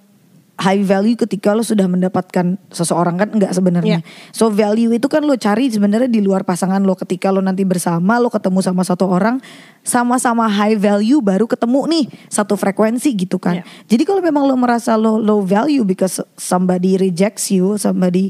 [0.53, 4.05] high value ketika lo sudah mendapatkan seseorang kan enggak sebenarnya.
[4.29, 8.21] So value itu kan lo cari sebenarnya di luar pasangan lo ketika lo nanti bersama
[8.21, 9.41] lo ketemu sama satu orang
[9.81, 13.59] sama-sama high value baru ketemu nih satu frekuensi gitu kan.
[13.59, 13.63] Iya.
[13.97, 18.29] Jadi kalau memang lo merasa lo low value because somebody rejects you, somebody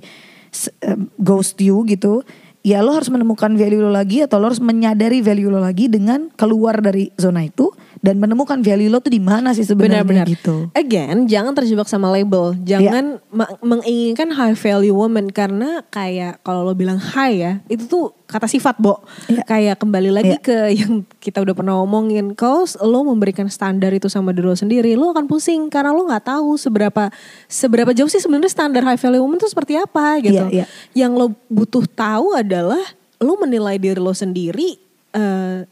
[1.20, 2.24] ghost you gitu,
[2.64, 6.32] ya lo harus menemukan value lo lagi atau lo harus menyadari value lo lagi dengan
[6.40, 10.68] keluar dari zona itu dan menemukan value lo tuh di mana sih sebenarnya gitu.
[10.74, 16.76] again jangan terjebak sama label jangan ma- menginginkan high value woman karena kayak kalau lo
[16.76, 19.46] bilang high ya itu tuh kata sifat bo Iya.
[19.46, 20.42] kayak kembali lagi Iya.
[20.42, 24.94] ke yang kita udah pernah omongin kalau lo memberikan standar itu sama diri lo sendiri
[24.94, 27.08] lo akan pusing karena lo nggak tahu seberapa
[27.48, 30.66] seberapa jauh sih sebenarnya standar high value woman itu seperti apa gitu Iya, iya.
[30.94, 32.84] yang lo butuh tahu adalah
[33.18, 34.76] lo menilai diri lo sendiri
[35.14, 35.64] eh,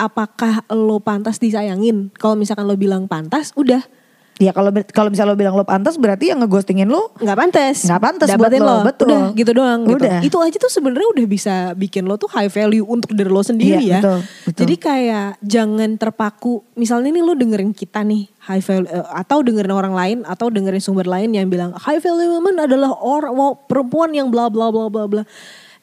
[0.00, 3.84] apakah lo pantas disayangin kalau misalkan lo bilang pantas udah
[4.40, 8.00] Ya kalau kalau misalnya lo bilang lo pantas berarti yang ngeghostingin lo nggak pantas Nggak
[8.00, 9.06] pantas buat dapetin lo, betul.
[9.12, 10.00] udah gitu doang gitu.
[10.00, 10.18] Udah.
[10.24, 13.84] itu aja tuh sebenarnya udah bisa bikin lo tuh high value untuk diri lo sendiri
[13.84, 14.58] Iya, ya betul, betul.
[14.64, 19.74] jadi kayak jangan terpaku misalnya nih lo dengerin kita nih high value eh, atau dengerin
[19.76, 23.36] orang lain atau dengerin sumber lain yang bilang high value woman adalah orang
[23.68, 25.22] perempuan yang bla bla bla bla bla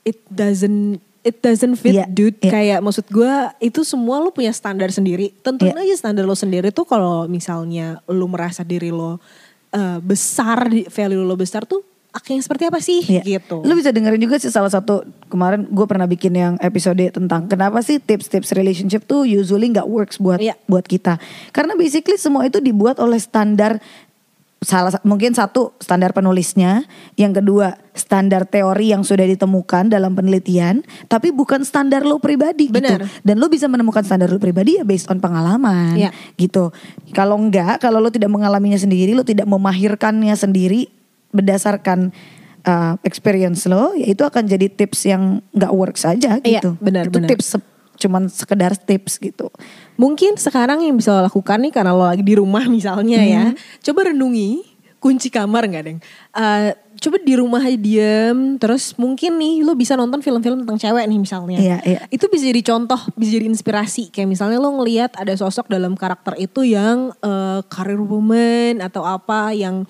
[0.01, 2.49] it doesn't it doesn't fit Iya, dude iya.
[2.49, 5.83] kayak maksud gue itu semua lo punya standar sendiri tentuin Iya.
[5.83, 9.19] aja standar lo sendiri tuh kalau misalnya lo merasa diri lo
[9.69, 13.21] eh, besar value lo besar tuh akhirnya seperti apa sih Iya.
[13.37, 17.45] gitu Lu bisa dengerin juga sih salah satu kemarin gue pernah bikin yang episode tentang
[17.45, 20.57] kenapa sih tips-tips relationship tuh usually nggak works buat Iya.
[20.65, 21.21] buat kita.
[21.51, 23.77] Karena basically semua itu dibuat oleh standar
[24.57, 30.81] salah sa- mungkin satu standar penulisnya, yang kedua standar teori yang sudah ditemukan dalam penelitian,
[31.05, 33.05] tapi bukan standar lo pribadi Benar.
[33.05, 33.05] gitu.
[33.21, 36.09] Dan lo bisa menemukan standar lo pribadi ya based on pengalaman Iya.
[36.35, 36.73] gitu.
[37.11, 40.89] Kalau enggak, kalau lo tidak mengalaminya sendiri, lo tidak memahirkannya sendiri
[41.29, 42.09] berdasarkan
[42.63, 46.73] uh, experience lo, ya itu akan jadi tips yang nggak works aja Iya, gitu.
[46.79, 47.29] benar, itu benar.
[47.29, 47.61] tips
[47.97, 49.49] cuman sekedar tips gitu.
[49.95, 53.57] mungkin sekarang yang bisa lo lakukan nih karena lo lagi di rumah misalnya ya Hmm.
[53.81, 54.62] coba renungi
[54.97, 55.99] kunci kamar nggak deng
[56.33, 61.05] Eh, coba di rumah aja diem terus mungkin nih lo bisa nonton film-film tentang cewek
[61.05, 62.01] nih misalnya Iya, iya.
[62.07, 66.33] itu bisa jadi contoh bisa jadi inspirasi kayak misalnya lo ngelihat ada sosok dalam karakter
[66.36, 69.86] itu yang eh, karir woman atau apa yang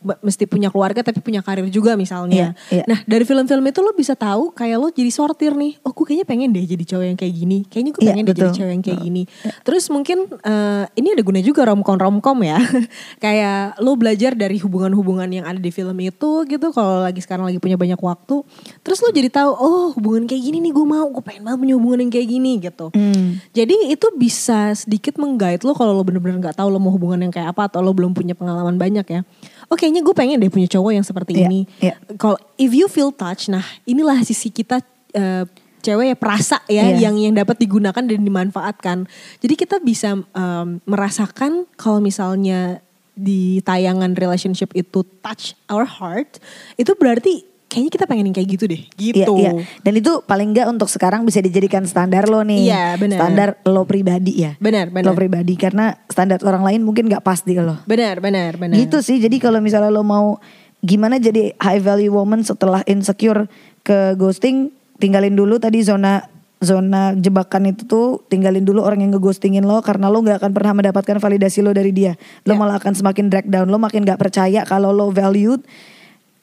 [0.00, 2.56] mesti punya keluarga tapi punya karir juga misalnya.
[2.56, 2.84] Iya, iya.
[2.88, 5.76] Nah dari film-film itu lo bisa tahu kayak lo jadi sortir nih.
[5.84, 7.58] Oh gue kayaknya pengen deh jadi cowok yang kayak gini.
[7.68, 8.56] Kayaknya gue Iya, pengen deh jadi betul.
[8.56, 9.22] cewek yang kayak gini.
[9.60, 12.56] Terus mungkin eh, ini ada guna juga romcom romcom ya.
[13.24, 16.66] kayak lo belajar dari hubungan-hubungan yang ada di film itu gitu.
[16.72, 18.40] Kalau lagi sekarang lagi punya banyak waktu.
[18.80, 21.06] Terus lo jadi tahu oh hubungan kayak gini nih gue mau.
[21.12, 22.88] Gue pengen banget punya hubungan yang kayak gini gitu.
[22.96, 23.36] Hmm.
[23.52, 27.32] Jadi itu bisa sedikit menggait lo kalau lo bener-bener nggak tahu lo mau hubungan yang
[27.32, 29.20] kayak apa atau lo belum punya pengalaman banyak ya.
[29.70, 31.60] Oh kayaknya gue pengen deh punya cowok yang seperti Iya, ini.
[31.78, 31.94] iya.
[32.18, 35.46] Kalau if you feel touch, nah inilah sisi kita eh,
[35.80, 37.06] cewek ya perasa ya Iya.
[37.08, 39.06] yang yang dapat digunakan dan dimanfaatkan.
[39.38, 42.82] Jadi kita bisa em, merasakan kalau misalnya
[43.14, 46.40] di tayangan relationship itu touch our heart,
[46.74, 49.34] itu berarti kayaknya kita pengen yang kayak gitu deh, gitu.
[49.38, 49.64] Iya, iya.
[49.80, 52.66] Dan itu paling enggak untuk sekarang bisa dijadikan standar lo nih.
[52.66, 53.18] Iya, benar.
[53.22, 54.58] Standar lo pribadi ya.
[54.58, 55.14] Benar, Lo benar.
[55.14, 57.78] pribadi karena standar orang lain mungkin nggak pas di lo.
[57.86, 58.74] Benar, benar, benar.
[58.74, 59.22] Gitu sih.
[59.22, 60.42] Jadi kalau misalnya lo mau
[60.82, 63.46] gimana jadi high value woman setelah insecure
[63.86, 66.26] ke ghosting, tinggalin dulu tadi zona
[66.60, 70.76] zona jebakan itu tuh tinggalin dulu orang yang ngeghostingin lo karena lo nggak akan pernah
[70.76, 72.18] mendapatkan validasi lo dari dia.
[72.44, 72.58] Lo Ya.
[72.60, 73.70] malah akan semakin drag down.
[73.70, 75.62] Lo makin nggak percaya kalau lo valued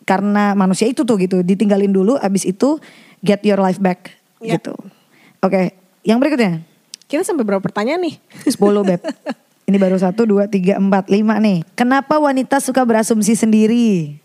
[0.07, 1.43] karena manusia itu tuh gitu.
[1.43, 2.79] Ditinggalin dulu abis itu
[3.19, 4.55] get your life back Ya.
[4.55, 4.71] gitu.
[5.41, 6.61] Oke, yang berikutnya
[7.07, 8.15] Kita sampai berapa pertanyaan nih?
[8.45, 8.99] 10 beb.
[9.67, 11.57] Ini baru 1, 2, 3, 4, 5 nih.
[11.75, 14.15] Kenapa wanita suka berasumsi sendiri?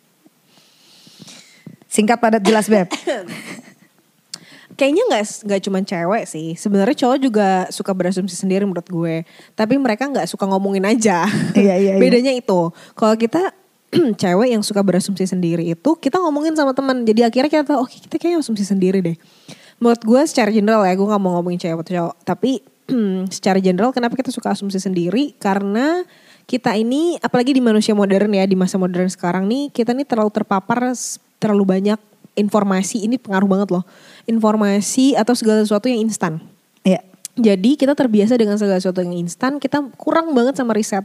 [1.87, 2.90] Singkat padat jelas beb.
[4.79, 6.59] Kayaknya nggak nggak cuma cewek sih.
[6.59, 9.23] Sebenarnya cowok juga suka berasumsi sendiri menurut gue.
[9.53, 11.29] Tapi mereka nggak suka ngomongin aja.
[11.55, 12.01] Iya, iya, iya.
[12.03, 12.73] Bedanya itu.
[12.99, 13.53] Kalau kita
[14.20, 17.05] cewek yang suka berasumsi sendiri itu kita ngomongin sama teman.
[17.05, 19.16] Jadi akhirnya kita tahu, oke kita kayaknya asumsi sendiri deh.
[19.83, 22.16] Menurut gue secara general ya, gue nggak mau ngomongin cewek atau cowok.
[22.24, 22.50] Tapi
[23.37, 25.37] secara general kenapa kita suka asumsi sendiri?
[25.37, 26.00] Karena
[26.48, 30.31] kita ini, apalagi di manusia modern ya, di masa modern sekarang nih, kita nih terlalu
[30.33, 30.96] terpapar
[31.38, 32.00] terlalu banyak
[32.35, 33.05] informasi.
[33.05, 33.85] Ini pengaruh banget loh.
[34.24, 36.40] Informasi atau segala sesuatu yang instan.
[36.83, 37.05] Iya.
[37.33, 41.05] Jadi kita terbiasa dengan segala sesuatu yang instan, kita kurang banget sama riset.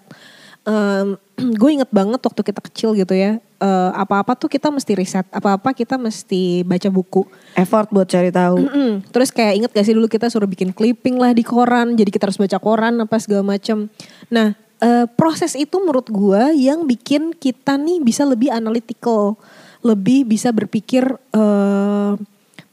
[1.62, 5.72] gue inget banget waktu kita kecil gitu ya, eh, apa-apa tuh kita mesti riset, apa-apa
[5.72, 7.26] kita mesti baca buku.
[7.56, 8.64] Effort buat cari tahu.
[8.68, 8.92] Mm-mm.
[9.10, 12.30] Terus kayak inget gak sih dulu kita suruh bikin clipping lah di koran, jadi kita
[12.30, 13.92] harus baca koran apa segala macem.
[14.30, 19.40] Nah eh, proses itu menurut gue yang bikin kita nih bisa lebih analytical,
[19.82, 22.14] lebih bisa berpikir eh,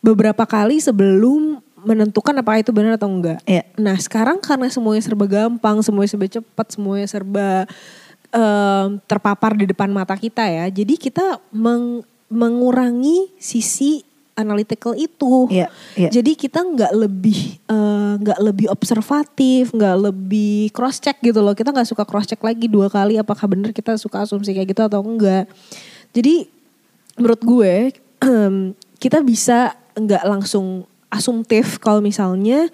[0.04, 3.38] beberapa kali sebelum menentukan apa itu benar atau enggak.
[3.44, 3.62] Iya.
[3.76, 7.48] Nah sekarang karena semuanya serba gampang, semuanya serba cepat, semuanya serba
[8.32, 10.66] em, terpapar di depan mata kita ya.
[10.72, 14.02] Jadi kita meng- mengurangi sisi
[14.34, 15.46] analytical itu.
[15.46, 16.10] Iya, iya.
[16.10, 21.54] Jadi kita nggak lebih eh, nggak lebih observatif, nggak lebih cross check gitu loh.
[21.54, 24.82] Kita nggak suka cross check lagi dua kali apakah benar kita suka asumsi kayak gitu
[24.82, 25.46] atau enggak.
[26.10, 26.50] Jadi
[27.14, 27.74] menurut gue
[29.02, 30.82] kita bisa nggak langsung
[31.14, 32.66] asumtif kalau misalnya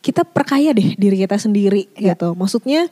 [0.00, 2.14] kita perkaya deh diri kita sendiri Ya.
[2.14, 2.38] gitu.
[2.38, 2.86] Maksudnya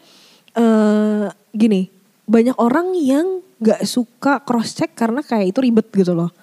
[0.55, 1.91] eh gini,
[2.27, 6.35] banyak orang yang nggak suka cross check karena kayak itu ribet gitu loh.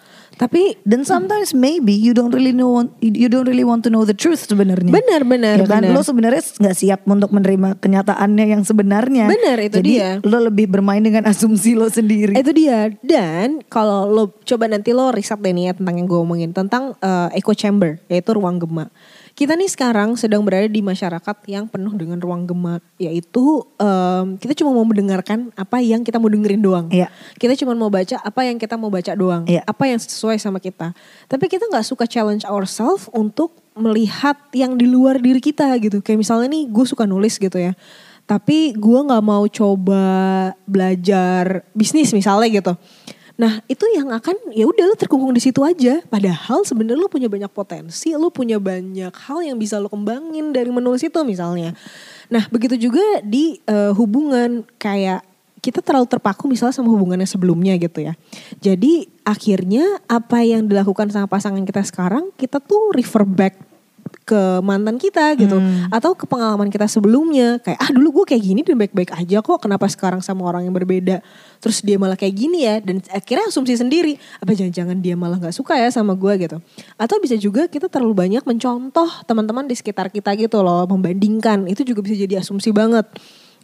[0.41, 4.17] Tapi Dan sometimes maybe you don't really know you don't really want to know the
[4.17, 4.89] truth sebenarnya.
[4.89, 5.85] Benar, benar, Ya kan?
[5.93, 9.29] Lo sebenarnya nggak siap untuk menerima kenyataannya yang sebenarnya.
[9.29, 10.09] Benar, itu Jadi, dia.
[10.25, 12.33] Lo lebih bermain dengan asumsi lo sendiri.
[12.33, 12.89] Itu dia.
[13.05, 16.97] Dan kalau lo coba nanti lo riset deh nih ya tentang yang gue omongin tentang
[16.97, 18.89] eh, echo chamber yaitu ruang gema.
[19.31, 24.53] Kita nih sekarang sedang berada di masyarakat yang penuh dengan ruang gema yaitu em, kita
[24.59, 26.87] cuma mau mendengarkan apa yang kita mau dengerin doang.
[26.91, 27.07] Iya.
[27.39, 29.47] Kita cuma mau baca apa yang kita mau baca doang.
[29.47, 29.63] Iya.
[29.63, 30.91] Apa yang sesuai sama kita.
[31.31, 36.03] Tapi kita nggak suka challenge ourselves untuk melihat yang di luar diri kita gitu.
[36.03, 37.71] Kayak misalnya nih gue suka nulis gitu ya.
[38.27, 40.03] Tapi gue nggak mau coba
[40.67, 42.73] belajar bisnis misalnya gitu.
[43.41, 45.97] Nah itu yang akan ya udah lo terkungkung di situ aja.
[46.05, 50.69] Padahal sebenarnya lo punya banyak potensi, lo punya banyak hal yang bisa lo kembangin dari
[50.69, 51.73] menulis itu misalnya.
[52.29, 55.25] Nah begitu juga di eh, hubungan kayak
[55.57, 58.13] kita terlalu terpaku misalnya sama hubungannya sebelumnya gitu ya.
[58.61, 63.70] Jadi akhirnya apa yang dilakukan sama pasangan kita sekarang kita tuh refer back
[64.21, 65.57] ke mantan kita gitu.
[65.89, 67.57] Atau ke pengalaman kita sebelumnya.
[67.59, 69.59] Kayak ah dulu gue kayak gini dan baik-baik aja kok.
[69.59, 71.19] Kenapa sekarang sama orang yang berbeda?
[71.59, 72.79] Terus dia malah kayak gini ya.
[72.79, 76.57] Dan akhirnya asumsi sendiri apa jangan-jangan dia malah nggak suka ya sama gue gitu.
[76.95, 81.65] Atau bisa juga kita terlalu banyak mencontoh teman-teman di sekitar kita gitu loh membandingkan.
[81.67, 83.09] Itu juga bisa jadi asumsi banget.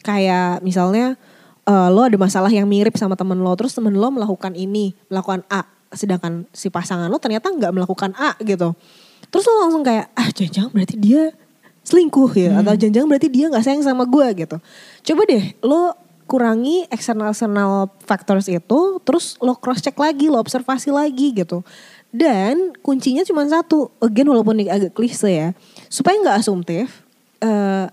[0.02, 1.16] Kayak misalnya
[1.64, 5.46] eh, lo ada masalah yang mirip sama temen lo terus temen lo melakukan ini melakukan
[5.54, 5.64] A.
[5.94, 8.76] Sedangkan si pasangan lo ternyata nggak melakukan A gitu
[9.30, 11.32] terus lo langsung kayak ah jangan-jangan berarti dia
[11.88, 14.58] selingkuh ya atau jangan-jangan berarti dia nggak sayang sama gue gitu.
[15.08, 15.96] Coba deh lo
[16.28, 21.64] kurangi external external factors itu terus lo cross check lagi lo observasi lagi gitu.
[22.12, 25.50] Dan kuncinya cuma satu again walaupun ini agak klise ya
[25.88, 27.08] supaya nggak asumtif
[27.40, 27.88] eh,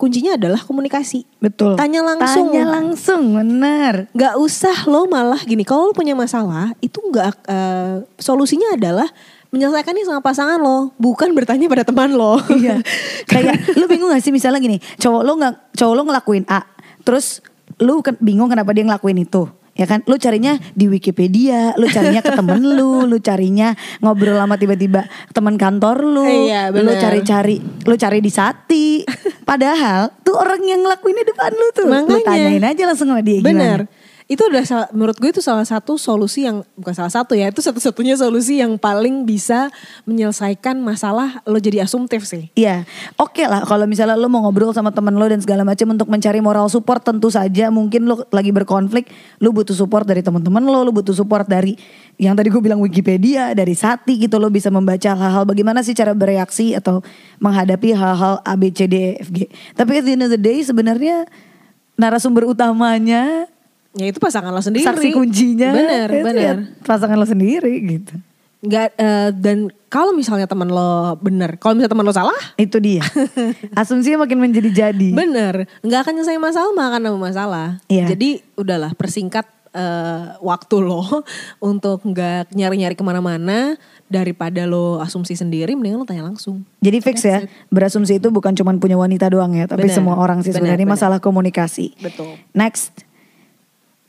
[0.00, 1.76] kuncinya adalah komunikasi Betul.
[1.76, 2.48] Tanya langsung.
[2.48, 4.08] Tanya langsung, benar.
[4.16, 9.04] nggak usah lo malah gini kalau lo punya masalah itu nggak eh, solusinya adalah
[9.52, 12.80] menyelesaikannya sama pasangan lo bukan bertanya pada teman lo Iya.
[13.30, 16.64] Kayak lu bingung gak sih misalnya gini, cowok lo nggak cowok lo ngelakuin A,
[17.04, 17.44] terus
[17.76, 19.46] lu kan bingung kenapa dia ngelakuin itu.
[19.80, 23.72] Ya kan, lu carinya di Wikipedia, lu carinya ke temen lu, lu carinya
[24.04, 29.00] ngobrol sama tiba-tiba teman kantor lu, Iya, lu cari-cari, lu cari di Sati.
[29.48, 32.28] Padahal tuh orang yang ngelakuin di depan lu tuh, lu Makanya.
[32.28, 33.48] tanyain aja langsung sama dia gimana.
[33.56, 33.80] Bener.
[34.30, 34.62] Itu udah
[34.94, 38.78] menurut gue itu salah satu solusi yang bukan salah satu ya, itu satu-satunya solusi yang
[38.78, 39.74] paling bisa
[40.06, 42.46] menyelesaikan masalah lo jadi asumtif sih.
[42.54, 42.86] Iya,
[43.18, 46.38] oke lah kalau misalnya lo mau ngobrol sama temen lo dan segala macam untuk mencari
[46.38, 49.10] moral support tentu saja mungkin lo lagi berkonflik,
[49.42, 51.74] lo butuh support dari teman-teman lo, lo butuh support dari
[52.14, 56.14] yang tadi gue bilang Wikipedia, dari Sati gitu lo bisa membaca hal-hal bagaimana sih cara
[56.14, 57.02] bereaksi atau
[57.42, 59.50] menghadapi hal-hal A B C D E F G.
[59.74, 61.26] Tapi at the end of the day sebenarnya
[61.98, 63.50] narasumber utamanya
[63.90, 64.86] Ya itu pasangan lo sendiri.
[64.86, 66.38] saksi kuncinya Bener, itu bener.
[66.38, 66.54] ya
[66.86, 68.14] pasangan lo sendiri gitu.
[68.60, 73.00] Nggak, eh, dan kalau misalnya teman lo bener, kalau misalnya teman lo salah, Itu dia.
[73.80, 75.10] Asumsinya makin menjadi jadi.
[75.10, 75.64] bener.
[75.82, 77.68] Nggak akan nyelesain masalah, akan nambah masalah.
[77.88, 78.12] Iya.
[78.14, 81.02] Jadi udahlah persingkat eh, waktu lo
[81.72, 83.74] untuk nggak nyari-nyari ke mana-mana
[84.06, 86.62] daripada lo asumsi sendiri, mendingan lo tanya langsung.
[86.78, 90.44] Jadi fix ya, berasumsi itu bukan cuma punya wanita doang ya, tapi Benar, semua orang
[90.44, 91.96] sih benar, sebenarnya Ini masalah komunikasi.
[91.96, 92.36] Betul.
[92.52, 92.92] Next,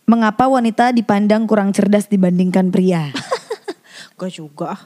[0.05, 3.09] mengapa wanita dipandang kurang cerdas dibandingkan pria?
[4.19, 4.77] Gak juga.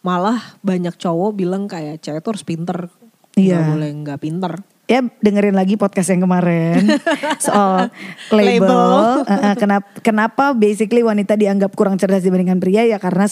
[0.00, 2.92] Malah banyak cowok bilang kayak cewek tuh harus pinter.
[3.34, 3.60] Iya.
[3.60, 4.52] Gak boleh gak pinter.
[4.86, 6.86] ya dengerin lagi podcast yang kemarin
[7.42, 7.90] soal
[8.30, 8.70] label.
[8.70, 9.26] Label.
[9.26, 13.26] Eh, kenapa, kenapa basically wanita dianggap kurang cerdas dibandingkan pria ya karena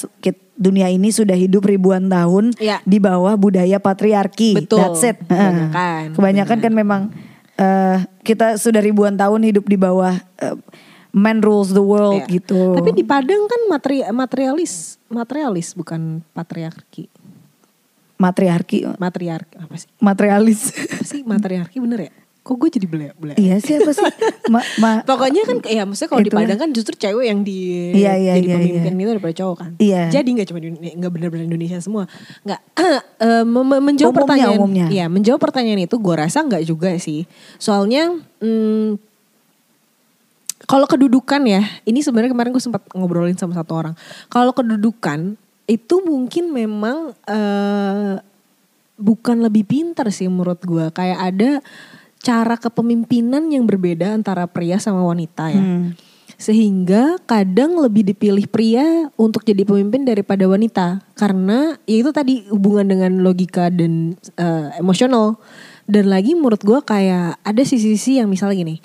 [0.59, 2.83] dunia ini sudah hidup ribuan tahun Iya.
[2.83, 4.67] di bawah budaya patriarki.
[4.67, 4.83] Betul.
[4.83, 5.23] That's it.
[5.31, 6.19] Kebanyakan.
[6.19, 7.01] Kebanyakan kan memang
[7.55, 10.11] eh, kita sudah ribuan tahun hidup di bawah
[10.43, 10.59] eh,
[11.15, 12.43] man rules the world Iya.
[12.43, 12.75] gitu.
[12.75, 17.07] Tapi di Padang kan materi materialis, materialis bukan patriarki.
[18.15, 19.91] matriarki, Matriarki apa sih?
[19.99, 20.71] materialis.
[20.71, 22.13] Apa sih matriarki bener ya?
[22.41, 23.33] Kok gue jadi bele bele?
[23.37, 24.05] iya sih apa sih?
[24.47, 26.29] Ma, ma- Pokoknya kan ya maksudnya kalau di.
[26.29, 29.71] Padang kan justru cewek yang di Iya, iya, jadi iya, pemimpin itu daripada cowok kan.
[29.79, 30.03] Iya.
[30.13, 32.05] Jadi nggak cuma nggak benar-benar Indonesia semua.
[32.45, 32.61] Nggak
[33.49, 34.59] mem- mem- menjawab Umumnya, pertanyaan.
[34.61, 34.87] umumnya.
[34.89, 37.25] Iya menjawab pertanyaan itu gue rasa nggak juga sih.
[37.57, 39.01] Soalnya hmm,
[40.65, 43.95] kalau kedudukan ya, ini sebenarnya kemarin gue sempat ngobrolin sama satu orang.
[44.33, 48.21] Kalau kedudukan itu mungkin memang eh,
[48.97, 50.89] bukan lebih pintar sih menurut gue.
[50.93, 51.51] Kayak ada
[52.25, 55.61] cara kepemimpinan yang berbeda antara pria sama wanita ya.
[55.61, 55.93] Hmm.
[56.35, 61.05] Sehingga kadang lebih dipilih pria untuk jadi pemimpin daripada wanita.
[61.15, 65.37] Karena ya itu tadi hubungan dengan logika dan eh, emosional.
[65.85, 68.77] Dan lagi menurut gue kayak ada sisi-sisi yang misalnya gini.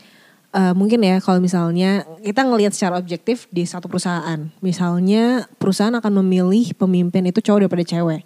[0.54, 6.24] Eh, mungkin ya kalau misalnya kita ngelihat secara objektif di satu perusahaan, misalnya perusahaan akan
[6.24, 8.24] memilih pemimpin itu cowok daripada cewek.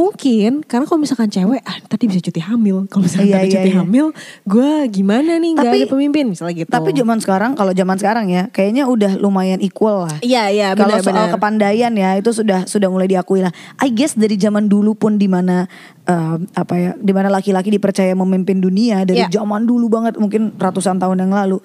[0.00, 2.88] Mungkin karena kalau misalkan cewek, ah tadi bisa cuti hamil.
[2.88, 3.78] Kalau misalkan Iya, tadi iya, cuti iya.
[3.84, 4.06] hamil,
[4.44, 6.70] gue gimana nih Tapi- ada pemimpin misalnya gitu.
[6.72, 10.16] Tapi zaman sekarang kalau zaman sekarang ya kayaknya udah lumayan equal lah.
[10.20, 11.34] Iya iya Kalau benar soal benar.
[11.36, 13.52] kepandaian ya itu sudah sudah mulai diakui lah.
[13.76, 15.68] I guess dari zaman dulu pun di mana
[16.02, 19.28] eh, apa ya, di mana laki-laki dipercaya memimpin dunia dari Iya.
[19.36, 21.60] zaman dulu banget mungkin ratusan tahun yang lalu.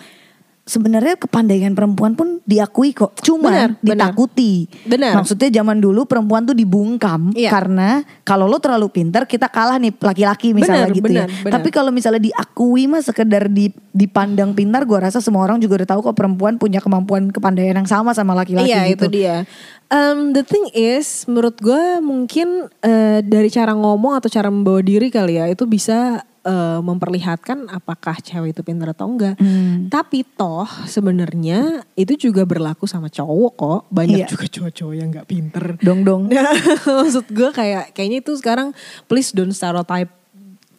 [0.65, 3.77] Sebenarnya kepandaian perempuan pun diakui kok, benar.
[3.85, 4.65] ditakuti.
[4.89, 5.13] Benar.
[5.13, 7.53] Maksudnya zaman dulu perempuan tuh dibungkam Iya.
[7.53, 11.37] karena kalau lo terlalu pintar kita kalah nih laki-laki misalnya Benar, gitu benar, ya.
[11.45, 11.53] benar.
[11.61, 15.89] Tapi kalau misalnya diakui mah sekedar di, dipandang pintar, gue rasa semua orang juga udah
[15.93, 19.05] tahu kok perempuan punya kemampuan kepandaian yang sama sama laki-laki Iya gitu.
[19.05, 19.45] itu dia.
[19.93, 25.13] Um, the thing is, menurut gue mungkin eh, dari cara ngomong atau cara membawa diri
[25.13, 29.33] kali ya itu bisa eh, memperlihatkan apakah cewek itu pintar atau enggak.
[29.35, 29.89] Hmm.
[29.89, 33.81] Tapi toh sebenarnya itu juga berlaku sama cowok kok.
[33.89, 34.27] Banyak Iya.
[34.29, 35.65] juga cowok-cowok yang nggak pinter.
[35.81, 36.29] Dong dong.
[37.01, 38.71] Maksud gue kayak kayaknya itu sekarang
[39.05, 40.13] please don't stereotype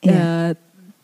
[0.06, 0.14] Iya.
[0.14, 0.50] uh,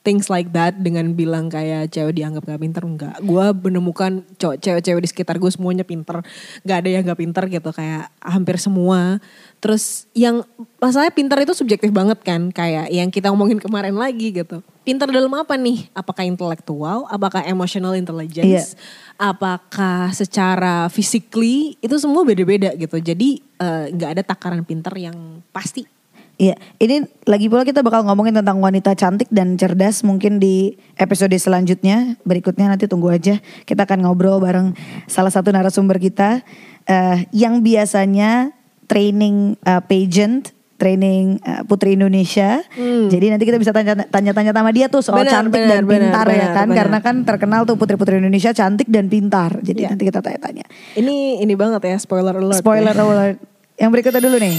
[0.02, 3.16] things like that dengan bilang kayak cewek dianggap gak pinter enggak.
[3.22, 6.20] Gue menemukan cewek-cewek di sekitar gue semuanya pinter.
[6.66, 9.22] Gak ada yang gak pinter gitu kayak hampir semua.
[9.62, 10.42] Terus yang
[10.82, 14.58] masalahnya pinter itu subjektif banget kan kayak yang kita ngomongin kemarin lagi gitu.
[14.82, 15.86] Pinter dalam apa nih?
[15.94, 17.06] Apakah intelektual?
[17.06, 18.74] Apakah emotional intelligence?
[19.14, 21.78] Apakah secara physically?
[21.78, 22.98] Itu semua beda-beda gitu.
[22.98, 26.01] Jadi eh, nggak ada takaran pinter yang pasti.
[26.32, 31.30] Iya, ini lagi pula kita bakal ngomongin tentang wanita cantik dan cerdas mungkin di episode
[31.32, 32.18] selanjutnya.
[32.24, 33.38] Berikutnya nanti tunggu aja.
[33.62, 34.74] Kita akan ngobrol bareng
[35.06, 36.42] salah satu narasumber kita
[36.84, 38.50] eh, yang biasanya
[38.90, 42.58] training eh, pageant, training eh, Putri Indonesia.
[43.06, 45.94] Jadi nanti kita bisa tanya- tanya-tanya sama dia tuh soal Benar, cantik benar, dan benar,
[46.10, 46.66] pintar ya benar, kan.
[46.66, 46.78] benar.
[46.82, 49.62] Karena kan terkenal tuh Putri-Putri Indonesia cantik dan pintar.
[49.62, 49.94] Jadi Iya.
[49.94, 50.66] nanti kita tanya-tanya.
[50.98, 52.58] Ini ini banget ya spoiler alert.
[52.58, 53.04] Spoiler ya.
[53.04, 53.38] alert.
[53.78, 54.56] Yang berikutnya dulu nih.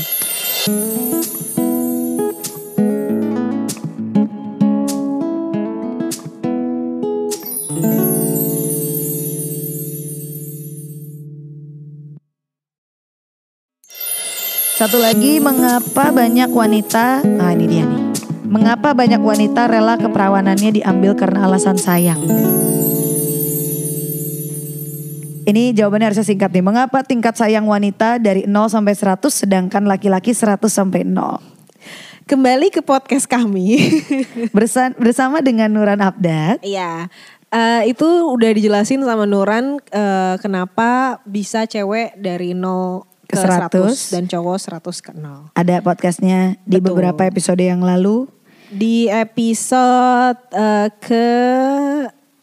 [14.83, 18.03] Satu lagi, mengapa banyak wanita, nah ini dia nih.
[18.43, 22.19] Mengapa banyak wanita rela keperawanannya diambil karena alasan sayang?
[25.47, 26.67] Ini jawabannya harusnya singkat nih.
[26.67, 31.39] Mengapa tingkat sayang wanita dari 0 sampai 100 sedangkan laki-laki 100 sampai 0?
[32.27, 33.79] Kembali ke podcast kami.
[34.59, 36.59] Bersa- bersama dengan Nuran Abdat.
[36.59, 37.07] Iya.
[37.55, 44.13] Eh, itu udah dijelasin sama Nuran eh, kenapa bisa cewek dari 0 ke Ke 100
[44.13, 44.13] 100.
[44.13, 45.49] dan cowok 100 ke 0.
[45.51, 46.85] Ada podcastnya di Betul.
[46.93, 48.29] beberapa episode yang lalu.
[48.69, 51.25] Di episode eh, ke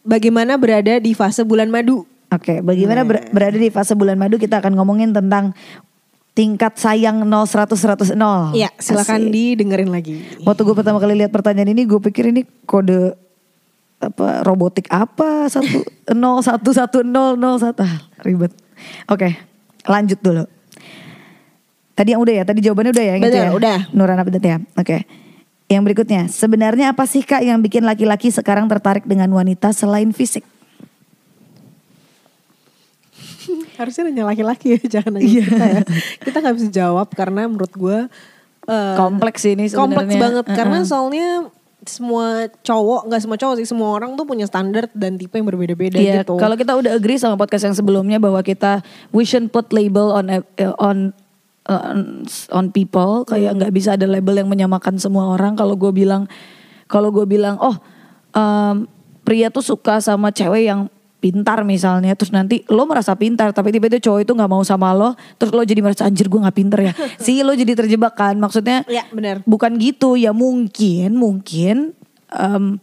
[0.03, 2.03] bagaimana berada di fase bulan madu.
[2.27, 5.51] Oke, bagaimana ber- berada di fase bulan madu kita akan ngomongin tentang
[6.31, 8.55] tingkat sayang 0 100 100 0.
[8.55, 9.31] Iya, silakan Asik.
[9.31, 10.23] didengerin lagi.
[10.41, 13.19] Waktu gue pertama kali lihat pertanyaan ini gue pikir ini kode
[13.99, 15.85] apa robotik apa satu
[16.15, 18.55] nol satu satu nol nol satu Ah, ribet.
[19.05, 19.35] Oke,
[19.83, 20.47] lanjut dulu.
[22.01, 23.51] Tadi yang udah ya, tadi jawabannya udah ya, yang itu Benar, ya.
[23.53, 23.77] udah.
[23.93, 24.57] Nuran Abdat ya.
[24.73, 25.05] Oke.
[25.69, 30.41] Yang berikutnya, sebenarnya apa sih kak yang bikin laki-laki sekarang tertarik dengan wanita selain fisik?
[33.77, 35.43] Harusnya nanya laki-laki ya, jangan nanya Iya.
[35.45, 35.81] kita ya.
[36.19, 37.97] Kita nggak bisa jawab karena menurut gue
[38.63, 40.21] eh, Kompleks ini kompleks sebenarnya.
[40.21, 40.89] banget karena Uh-uh.
[40.89, 41.27] soalnya
[41.81, 45.97] semua cowok nggak semua cowok sih semua orang tuh punya standar dan tipe yang berbeda-beda
[45.97, 46.37] Iya, gitu.
[46.37, 50.25] kalau kita udah agree sama podcast yang sebelumnya bahwa kita we shouldn't put label on
[50.29, 50.41] eh,
[50.77, 51.09] on
[51.73, 51.99] on,
[52.51, 55.55] on people kayak nggak bisa ada label yang menyamakan semua orang.
[55.55, 56.27] Kalau gue bilang
[56.85, 57.75] kalau gue bilang oh
[58.31, 58.83] em,
[59.21, 60.91] pria tuh suka sama cewek yang
[61.21, 65.13] pintar misalnya terus nanti lo merasa pintar tapi tiba-tiba cowok itu nggak mau sama lo
[65.37, 68.81] terus lo jadi merasa anjir gue nggak pinter ya sih lo jadi terjebak kan maksudnya
[68.89, 69.45] Iya, benar.
[69.45, 71.93] bukan gitu ya mungkin mungkin
[72.31, 72.79] mi-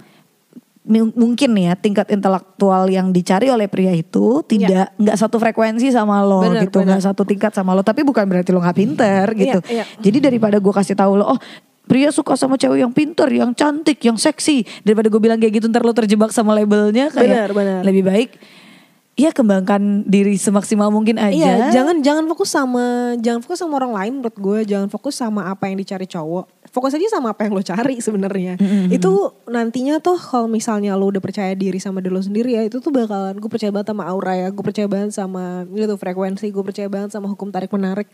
[0.89, 6.41] mungkin ya tingkat intelektual yang dicari oleh pria itu tidak nggak satu frekuensi sama lo
[6.41, 9.85] Benar, gitu nggak satu tingkat sama lo tapi bukan berarti lo nggak pinter gitu iya.
[10.01, 11.41] jadi daripada gue kasih tahu lo oh
[11.85, 15.69] pria suka sama cewek yang pinter yang cantik yang seksi daripada gue bilang kayak gitu
[15.69, 17.81] ntar lo terjebak sama labelnya kayak Benar, benar.
[17.85, 18.31] lebih baik
[19.19, 23.93] ya kembangkan diri semaksimal mungkin aja Iya, jangan jangan fokus sama jangan fokus sama orang
[23.93, 26.58] lain menurut gue, jangan fokus sama apa yang dicari cowok.
[26.69, 28.61] Fokus aja sama apa yang lo cari sebenarnya.
[28.93, 32.79] Itu nantinya tuh kalau misalnya lo udah percaya diri sama diri lo sendiri ya, itu
[32.79, 36.65] tuh bakalan gue percaya banget sama aura ya, gue percaya banget sama gitu frekuensi, gue
[36.65, 38.09] percaya banget sama hukum tarik menarik.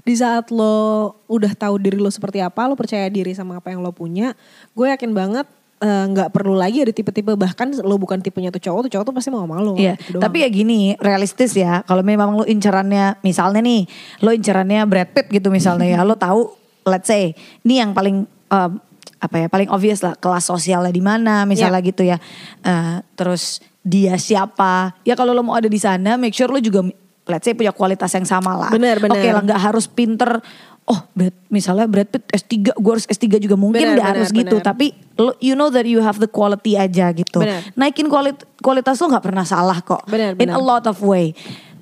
[0.00, 3.84] Di saat lo udah tahu diri lo seperti apa, lo percaya diri sama apa yang
[3.84, 4.32] lo punya,
[4.72, 5.46] gue yakin banget
[5.80, 9.14] eh, nggak perlu lagi ada tipe-tipe bahkan lo bukan tipenya tuh cowok tuh cowok tuh
[9.16, 9.76] pasti mau sama lo.
[9.76, 11.84] Iya, gitu tapi ya gini, realistis ya.
[11.84, 13.88] Kalau memang lo incerannya, misalnya nih,
[14.24, 18.70] lo incerannya Brad Pitt gitu misalnya ya, lo tahu, let's say, ini yang paling um,
[19.20, 22.16] apa ya, paling obvious lah, kelas sosialnya di mana, misalnya gitu ya.
[22.64, 24.96] Eh, terus dia siapa?
[25.04, 26.80] Ya kalau lo mau ada di sana, make sure lo juga,
[27.28, 28.70] let's say punya kualitas yang sama lah.
[28.72, 29.20] Bener, bener.
[29.20, 30.40] Oke lah, nggak harus pinter.
[30.88, 34.56] Oh, Brad, misalnya Brad Pitt S3, gue harus S3 juga mungkin nggak bener, harus gitu.
[34.58, 34.64] bener.
[34.64, 34.86] Tapi
[35.20, 37.44] lo, you know that you have the quality aja gitu.
[37.44, 37.62] Bener.
[37.78, 40.02] Naikin kualit- kualitas lo nggak pernah salah kok.
[40.10, 40.56] Bener, In bener.
[40.56, 41.36] a lot of way.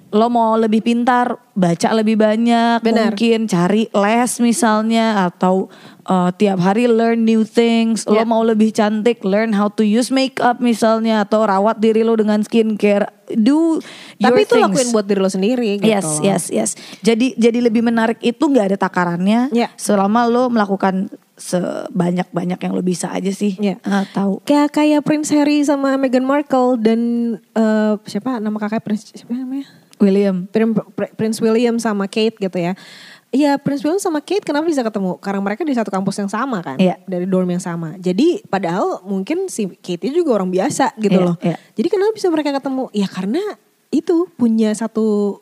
[0.08, 3.12] Lo mau lebih pintar, baca lebih banyak, Bener.
[3.12, 5.68] mungkin cari les misalnya atau
[6.02, 8.08] uh, tiap hari learn new things.
[8.08, 8.24] Lo Yeah.
[8.24, 13.12] mau lebih cantik, learn how to use makeup misalnya atau rawat diri lo dengan skincare.
[13.28, 13.84] Do
[14.16, 14.64] your Tapi itu things.
[14.64, 15.92] lakuin buat diri lo sendiri gitu.
[15.92, 16.70] Yes, yes, yes.
[17.00, 19.52] Jadi jadi lebih menarik itu nggak ada takarannya.
[19.52, 19.68] Ya.
[19.76, 23.54] Selama lo melakukan sebanyak-banyak yang lo bisa aja sih.
[23.58, 23.76] Ya.
[23.84, 24.40] Ah, tahu.
[24.42, 27.00] Kayak kayak Prince Harry sama Meghan Markle dan
[27.52, 29.68] eh, siapa nama kakak Prince siapa namanya?
[29.98, 30.46] William.
[30.48, 32.72] Prin- Pr- Prince William sama Kate gitu ya.
[33.28, 35.20] Iya Prince William sama Kate kenapa bisa ketemu?
[35.20, 36.96] Karena mereka di satu kampus yang sama kan, Iya.
[37.04, 37.92] dari dorm yang sama.
[38.00, 41.36] Jadi padahal mungkin si Kate juga orang biasa gitu Iya, loh.
[41.44, 41.60] iya.
[41.76, 42.88] Jadi kenapa bisa mereka ketemu?
[42.96, 43.42] Ya karena
[43.92, 45.40] itu punya satu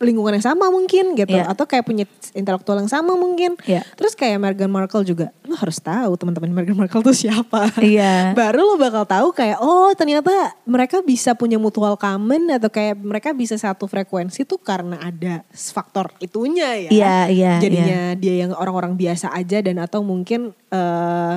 [0.00, 1.52] lingkungan yang sama mungkin gitu, Iya.
[1.52, 3.60] atau kayak punya intelektual yang sama mungkin.
[3.68, 3.84] Iya.
[4.00, 7.68] Terus kayak Meghan Markle juga, lo harus tahu teman-teman Meghan Markle tuh siapa.
[7.84, 8.32] Iya.
[8.40, 10.32] Baru lo bakal tahu kayak oh ternyata
[10.64, 16.16] mereka bisa punya mutual common atau kayak mereka bisa satu frekuensi tuh karena ada faktor
[16.16, 16.90] itunya ya.
[16.90, 21.36] Iya, iya, Jadinya dia yang orang-orang biasa aja dan atau mungkin eh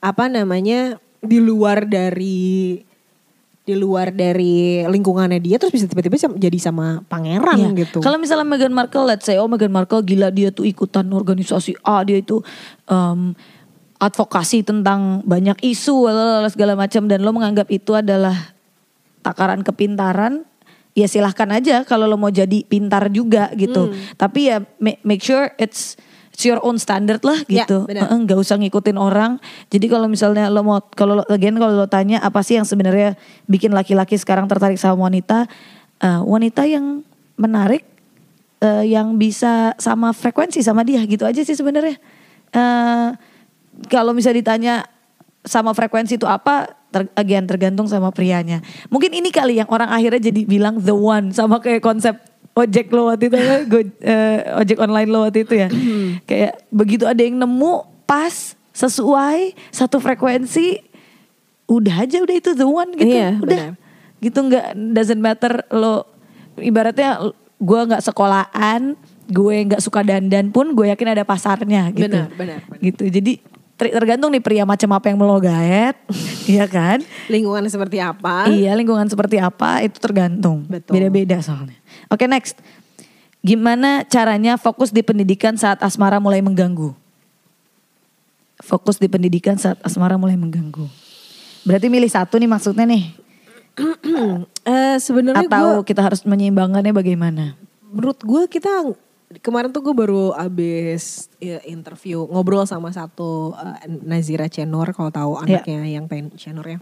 [0.00, 2.80] apa namanya di luar dari
[3.60, 7.86] di luar dari lingkungannya dia terus bisa tiba-tiba jadi sama pangeran Iya.
[7.86, 7.98] gitu.
[8.00, 12.02] Kalau misalnya Meghan Markle, let's say, oh Meghan Markle gila dia tuh ikutan organisasi A,
[12.02, 12.40] dia itu
[12.88, 13.36] um,
[14.00, 18.56] advokasi tentang banyak isu, lalala, segala macam, dan lo menganggap itu adalah
[19.20, 20.48] takaran kepintaran,
[20.96, 23.92] ya silahkan aja kalau lo mau jadi pintar juga gitu.
[23.92, 24.16] Hmm.
[24.16, 26.00] Tapi ya ma- make sure it's
[26.40, 27.84] it's your own standard lah Ya, gitu.
[27.84, 28.08] benar.
[28.08, 29.36] Heeh, nggak usah ngikutin orang.
[29.68, 33.12] Jadi kalau misalnya lo mau kalau lo- again kalau lo tanya apa sih yang sebenarnya
[33.44, 35.44] bikin laki-laki sekarang tertarik sama wanita?
[36.00, 37.04] Eh, wanita yang
[37.36, 37.84] menarik
[38.58, 42.00] eh, yang bisa sama frekuensi sama dia gitu aja sih sebenarnya.
[42.50, 43.08] Eh
[43.86, 44.88] kalau bisa ditanya
[45.44, 46.80] sama frekuensi itu apa?
[46.90, 48.64] Ter, again tergantung sama prianya.
[48.88, 52.18] Mungkin ini kali yang orang akhirnya jadi bilang the one sama kayak konsep
[52.52, 55.68] ojek lo waktu itu kan, go- eh, ojek online lo waktu itu ya.
[56.28, 57.72] kayak begitu ada yang nemu
[58.04, 60.82] pas sesuai satu frekuensi
[61.70, 63.14] udah aja udah itu the one gitu.
[63.14, 63.42] Iya, udah.
[63.42, 63.72] benar.
[64.20, 66.04] Gitu nggak doesn't matter lo
[66.58, 67.30] ibaratnya
[67.60, 68.98] gue nggak sekolahan,
[69.30, 72.10] gue nggak suka dandan pun gue yakin ada pasarnya gitu.
[72.10, 72.80] Benar, benar, benar.
[72.82, 73.04] Gitu.
[73.08, 73.32] Jadi
[73.80, 75.96] ter- tergantung nih pria macam apa yang lo gaet,
[76.52, 77.00] iya kan?
[77.32, 78.44] Lingkungan seperti apa?
[78.52, 80.68] Iya lingkungan seperti apa itu tergantung.
[80.68, 81.00] Betul.
[81.00, 81.79] Beda-beda soalnya.
[82.10, 82.58] Oke next.
[83.40, 86.92] Gimana caranya fokus di pendidikan saat asmara mulai mengganggu?
[88.60, 90.84] Fokus di pendidikan saat asmara mulai mengganggu.
[91.64, 93.04] Berarti milih satu nih maksudnya nih.
[94.60, 97.56] Eh sebenarnya Atau kita harus menyeimbangkannya bagaimana?
[97.90, 98.92] menurut gue kita
[99.40, 105.32] kemarin tuh gue baru abis ya, interview ngobrol sama satu eh, Nazira Cenor kalau tahu
[105.42, 105.58] Ya.
[105.58, 106.78] anaknya yang pengen Cenor ya.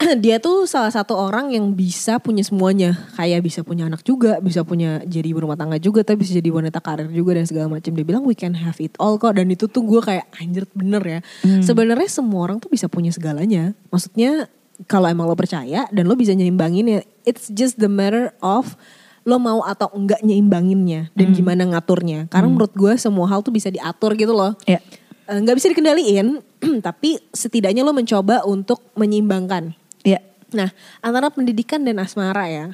[0.24, 4.64] Dia tuh salah satu orang yang bisa punya semuanya, kayak bisa punya anak juga, bisa
[4.64, 7.92] punya jadi berumah tangga juga, tapi bisa jadi wanita karir juga dan segala macam.
[7.92, 11.02] Dia bilang we can have it all kok, dan itu tuh gue kayak anjir bener
[11.04, 11.20] ya.
[11.60, 13.76] Sebenarnya semua orang tuh bisa punya segalanya.
[13.92, 14.48] Maksudnya
[14.88, 18.80] kalau emang lo percaya dan lo bisa nyimbangin ya, it's just the matter of
[19.28, 22.24] lo mau atau enggak nyeimbanginnya dan gimana ngaturnya.
[22.32, 24.56] Karena menurut gue semua hal tuh bisa diatur gitu loh.
[24.64, 24.80] Ya.
[25.28, 26.40] Eh, nggak bisa dikendaliin,
[26.86, 29.76] tapi setidaknya lo mencoba untuk menyeimbangkan.
[30.06, 30.20] Ya.
[30.50, 30.74] Nah,
[31.04, 32.66] antara pendidikan dan asmara ya.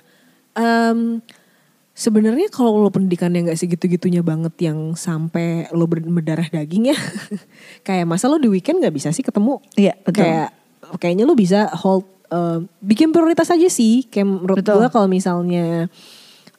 [0.57, 1.21] em,
[1.97, 6.99] Sebenarnya kalau lo pendidikannya nggak segitu-gitunya banget yang sampai lo ber- berdarah daging ya,
[7.89, 9.65] kayak masa lo di weekend nggak bisa sih ketemu?
[9.81, 10.29] Iya, betul.
[10.29, 10.53] Kayak
[11.01, 14.05] kayaknya lo bisa hold em, bikin prioritas aja sih.
[14.13, 14.77] Kayak menurut Betul.
[14.77, 15.89] gue kalau misalnya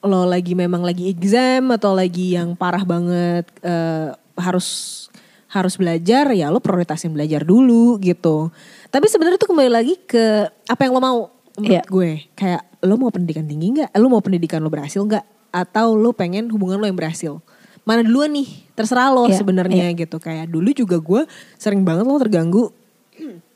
[0.02, 5.06] lo lagi memang lagi exam atau lagi yang parah banget eh, harus
[5.54, 8.50] harus belajar ya lo prioritasin belajar dulu gitu.
[8.88, 11.18] Tapi sebenarnya tuh kembali lagi ke apa yang lo mau
[11.56, 11.84] menurut Iya.
[11.84, 12.12] gue.
[12.34, 13.90] Kayak lo mau pendidikan tinggi nggak?
[13.98, 15.26] Lo mau pendidikan lo berhasil nggak?
[15.52, 17.42] Atau lo pengen hubungan lo yang berhasil?
[17.84, 18.48] Mana duluan nih?
[18.74, 20.20] Terserah lo Iya, sebenarnya gitu.
[20.20, 21.22] Kayak dulu juga gue
[21.56, 22.70] sering banget lo terganggu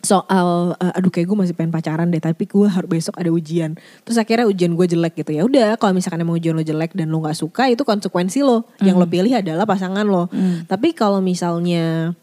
[0.00, 3.76] soal eh, aduh kayak gue masih pengen pacaran deh tapi gue harus besok ada ujian
[4.00, 7.12] terus akhirnya ujian gue jelek gitu ya udah kalau misalkan emang ujian lo jelek dan
[7.12, 10.32] lo nggak suka itu konsekuensi lo yang lo pilih adalah pasangan lo
[10.64, 12.16] tapi kalau misalnya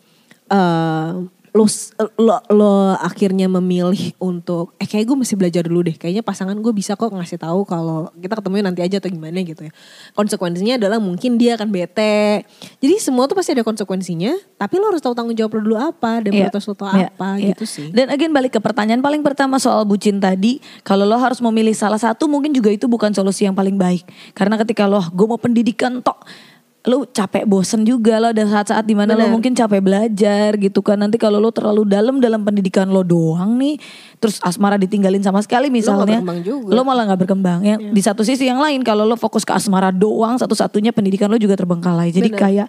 [0.50, 1.10] eh
[1.56, 1.66] lo,
[2.20, 5.96] lo, lo akhirnya memilih untuk eh kayak gue mesti belajar dulu deh.
[5.96, 9.68] Kayaknya pasangan gue bisa kok ngasih tahu kalau kita ketemunya nanti aja atau gimana gitu
[9.68, 9.72] ya.
[10.14, 12.44] Konsekuensinya adalah mungkin dia akan bete.
[12.82, 16.24] Jadi semua tuh pasti ada konsekuensinya tapi lo harus tahu tanggung jawab lo dulu apa
[16.26, 17.54] dan prioritas lo tuh iya, apa iya.
[17.54, 17.88] gitu sih.
[17.94, 22.00] Dan again balik ke pertanyaan paling pertama soal bucin tadi, kalau lo harus memilih salah
[22.00, 24.04] satu mungkin juga itu bukan solusi yang paling baik.
[24.34, 26.26] Karena ketika lo gue mau pendidikan tok
[26.88, 29.34] lo capek bosen juga lo ada saat-saat di mana lo Benar.
[29.36, 33.76] mungkin capek belajar gitu kan nanti kalau lo terlalu dalam dalam pendidikan lo doang nih
[34.18, 36.72] terus asmara ditinggalin sama sekali misalnya juga.
[36.72, 39.92] lo malah nggak berkembang ya di satu sisi yang lain kalau lo fokus ke asmara
[39.92, 42.40] doang satu-satunya pendidikan lo juga terbengkalai jadi Benar.
[42.40, 42.68] kayak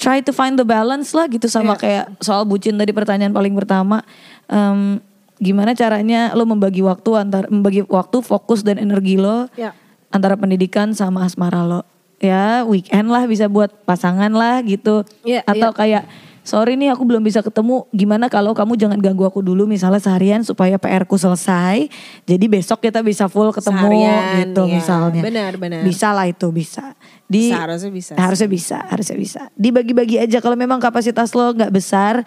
[0.00, 4.00] try to find the balance lah gitu sama kayak soal bucin tadi pertanyaan paling pertama
[4.48, 4.98] Em,
[5.38, 9.76] gimana caranya lo membagi waktu antar membagi waktu fokus dan energi lo Ya.
[10.08, 11.84] antara pendidikan sama asmara lo
[12.22, 15.02] ya weekend lah bisa buat pasangan lah gitu.
[15.26, 16.06] Iya, atau kayak
[16.46, 17.90] sorry nih aku belum bisa ketemu.
[17.90, 21.90] Gimana kalau kamu jangan ganggu aku dulu misalnya seharian supaya PR ku selesai
[22.22, 24.74] jadi besok kita bisa full ketemu Seharian, gitu iya.
[24.78, 25.22] misalnya.
[25.26, 25.82] Benar, benar.
[25.82, 26.94] bisa lah itu bisa.
[27.26, 29.42] Di Seharusnya bisa harusnya bisa harusnya bisa.
[29.58, 32.22] Dibagi-bagi aja kalau memang kapasitas lo nggak besar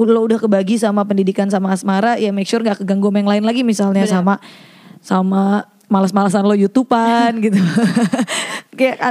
[0.00, 3.44] lo udah kebagi sama pendidikan sama asmara ya make sure nggak keganggu sama yang lain
[3.44, 4.16] lagi misalnya Benar.
[4.16, 4.34] sama
[5.04, 5.42] sama
[5.90, 7.60] malas-malasan lo youtubean gitu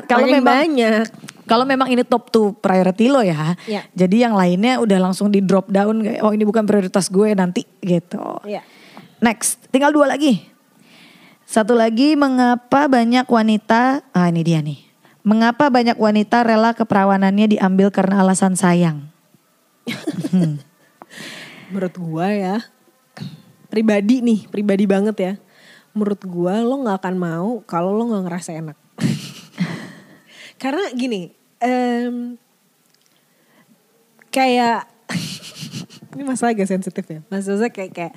[0.10, 1.06] kalau memang banyak
[1.50, 3.86] kalau memang ini top two priority lo ya Ya.
[3.94, 7.66] jadi yang lainnya udah langsung di drop down kayak oh ini bukan prioritas gue nanti
[7.82, 8.62] gitu Iya.
[9.20, 10.48] Next, tinggal dua lagi.
[11.44, 14.80] Satu lagi, mengapa banyak wanita, ah ini dia nih.
[15.28, 19.12] Mengapa banyak wanita rela keperawanannya diambil karena alasan sayang?
[21.70, 22.56] menurut gua ya
[23.70, 25.34] pribadi nih pribadi banget ya
[25.94, 28.78] menurut gua lo nggak akan mau kalau lo nggak ngerasa enak
[30.60, 31.32] karena gini
[31.64, 32.36] em,
[34.30, 34.86] kayak
[36.14, 38.14] ini masalah agak sensitif ya maksudnya kayak kayak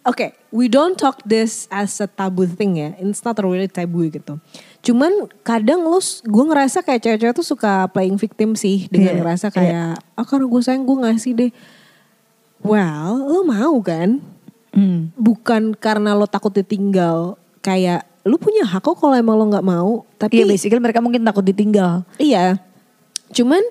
[0.00, 2.96] Oke, we don't talk this as a taboo thing ya.
[2.96, 4.40] It's not really taboo gitu.
[4.80, 9.46] Cuman kadang lo, gue ngerasa kayak cewek-cewek tuh suka playing victim sih dengan Iya, ngerasa
[9.52, 9.54] iya.
[9.60, 11.52] kayak, ah karena gue sayang gue ngasih deh.
[12.64, 14.24] Well, lo mau kan?
[14.72, 15.12] Hmm.
[15.20, 17.36] Bukan karena lo takut ditinggal.
[17.60, 20.04] Kayak lo punya hak kok kalau emang lo nggak mau.
[20.20, 22.04] Tapi Iya basically mereka mungkin takut ditinggal.
[22.20, 22.60] Iya.
[23.32, 23.62] Cuman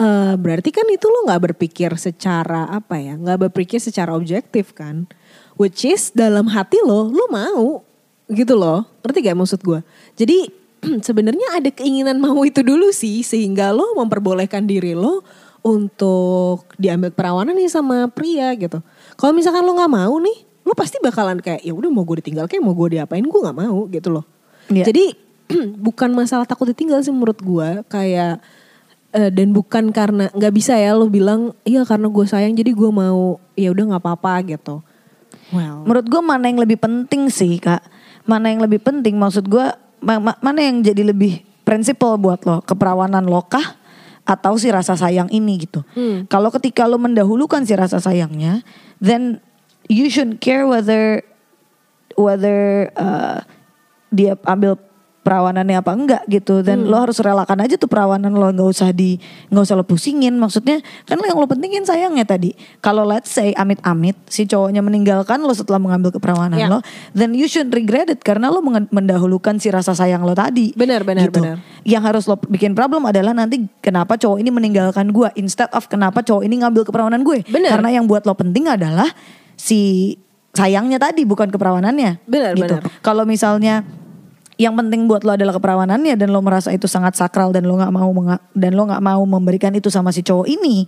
[0.00, 3.14] eh, berarti kan itu lo nggak berpikir secara apa ya?
[3.14, 5.06] Nggak berpikir secara objektif kan?
[5.54, 7.86] Which is dalam hati lo, lo mau
[8.26, 8.82] gitu loh.
[9.04, 9.80] Ngerti gak maksud gue?
[10.18, 10.38] Jadi
[11.06, 15.22] sebenarnya ada keinginan mau itu dulu sih sehingga lo memperbolehkan diri lo
[15.64, 18.84] untuk diambil perawanan nih sama pria gitu.
[19.16, 22.48] Kalau misalkan lo nggak mau nih, lo pasti bakalan kayak ya udah mau gue ditinggal
[22.48, 24.24] kayak mau gue diapain gue nggak mau gitu loh.
[24.72, 24.88] Iya.
[24.88, 25.04] Jadi
[25.86, 28.40] bukan masalah takut ditinggal sih menurut gue kayak
[29.12, 32.90] eh, dan bukan karena nggak bisa ya lo bilang iya karena gue sayang jadi gue
[32.90, 34.80] mau ya udah nggak apa-apa gitu.
[35.52, 37.84] Well, Menurut gue mana yang lebih penting sih kak?
[38.24, 39.14] Mana yang lebih penting?
[39.20, 39.66] Maksud gue
[40.00, 42.64] ma- ma- mana yang jadi lebih prinsipal buat lo?
[42.64, 43.76] Keperawanan lo kah?
[44.24, 45.84] Atau si rasa sayang ini gitu?
[45.92, 46.24] Hmm.
[46.32, 48.64] Kalau ketika lo mendahulukan si rasa sayangnya,
[48.96, 49.44] then
[49.88, 51.20] you should care whether
[52.14, 53.42] whether uh,
[54.14, 54.78] dia ambil
[55.24, 59.16] perawanannya apa enggak gitu dan lo harus relakan aja tuh perawanan lo nggak usah di
[59.48, 62.52] nggak usah lo pusingin maksudnya kan yang lo pentingin sayangnya tadi
[62.84, 66.68] kalau let's say amit-amit si cowoknya meninggalkan lo setelah mengambil keperawanan Ya.
[66.68, 66.84] lo
[67.16, 68.60] then you should regret it karena lo
[68.92, 71.40] mendahulukan si rasa sayang lo tadi Benar, benar, gitu.
[71.40, 71.56] benar.
[71.88, 76.20] yang harus lo bikin problem adalah nanti kenapa cowok ini meninggalkan gue instead of kenapa
[76.20, 77.80] cowok ini ngambil keperawanan gue Benar.
[77.80, 79.08] karena yang buat lo penting adalah
[79.58, 80.14] si
[80.54, 82.78] sayangnya tadi bukan keperawanannya Benar, gitu.
[82.78, 82.82] benar.
[83.02, 83.82] Kalau misalnya
[84.54, 87.90] yang penting buat lo adalah keperawanannya dan lo merasa itu sangat sakral dan lo nggak
[87.90, 88.10] mau
[88.54, 90.86] dan lo nggak mau memberikan itu sama si cowok ini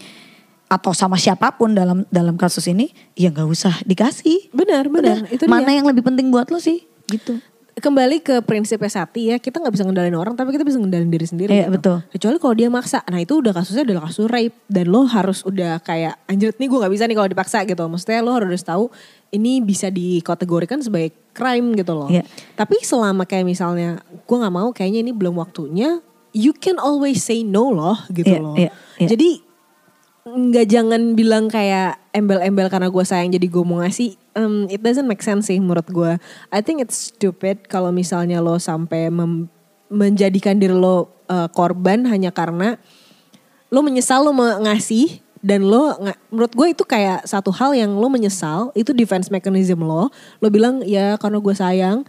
[0.67, 4.51] atau sama siapa pun dalam dalam kasus ini ya nggak usah dikasih.
[4.55, 5.79] benar benar Udah, itu mana dia.
[5.83, 7.39] yang lebih penting buat lo sih gitu.
[7.77, 11.29] Kembali ke prinsipnya Sati ya kita nggak bisa ngendalin orang tapi kita bisa ngendalin diri
[11.29, 11.53] sendiri.
[11.53, 11.77] Iya, gitu.
[11.77, 11.97] betul.
[12.09, 15.77] Kecuali kalau dia maksa, nah itu udah kasusnya adalah kasus rape dan lo harus udah
[15.85, 17.85] kayak anjir nih gue nggak bisa nih kalau dipaksa gitu.
[17.85, 18.89] Maksudnya lo harus tahu
[19.29, 22.09] ini bisa dikategorikan sebagai crime gitu loh.
[22.09, 22.24] Iya.
[22.57, 26.01] Tapi selama kayak misalnya gue nggak mau kayaknya ini belum waktunya,
[26.33, 28.57] you can always say no loh gitu Iya, loh.
[28.57, 29.09] iya, iya.
[29.12, 29.45] Jadi
[30.27, 34.18] nggak jangan bilang kayak embel-embel karena gue sayang jadi gue mau ngasih.
[34.35, 36.18] Um, it doesn't make sense sih menurut gue.
[36.51, 39.07] I think it's stupid kalau misalnya lo sampai
[39.87, 42.74] menjadikan diri lo uh, korban hanya karena
[43.70, 45.95] lo menyesal lo mau ngasih dan lo
[46.35, 50.11] menurut gue itu kayak satu hal yang lo menyesal itu defense mechanism lo
[50.43, 52.03] lo bilang ya karena gue sayang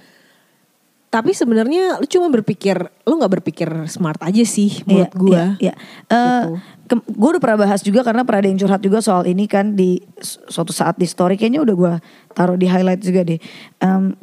[1.07, 5.31] tapi sebenarnya lu cuma berpikir lu nggak berpikir smart aja sih menurut Iya, gua.
[5.31, 5.45] Iya.
[5.57, 5.73] iya.
[6.05, 6.53] Eh, Gitu.
[6.87, 9.73] ke- gue udah pernah bahas juga karena pernah ada yang curhat juga soal ini kan
[9.73, 11.93] di su- suatu saat di story kayaknya udah gue
[12.31, 13.39] taruh di highlight juga deh.
[13.77, 14.15] Em,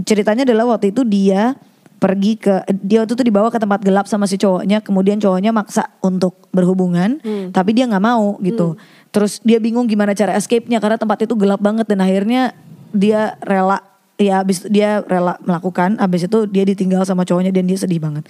[0.00, 1.54] ceritanya adalah waktu itu dia
[1.98, 5.86] pergi ke dia waktu itu dibawa ke tempat gelap sama si cowoknya kemudian cowoknya maksa
[6.00, 8.74] untuk berhubungan tapi dia nggak mau gitu
[9.10, 12.58] terus dia bingung gimana cara escape-nya karena tempat itu gelap banget dan akhirnya
[12.90, 13.78] dia rela
[14.22, 17.98] ya abis itu dia rela melakukan abis itu dia ditinggal sama cowoknya dan dia sedih
[17.98, 18.24] banget.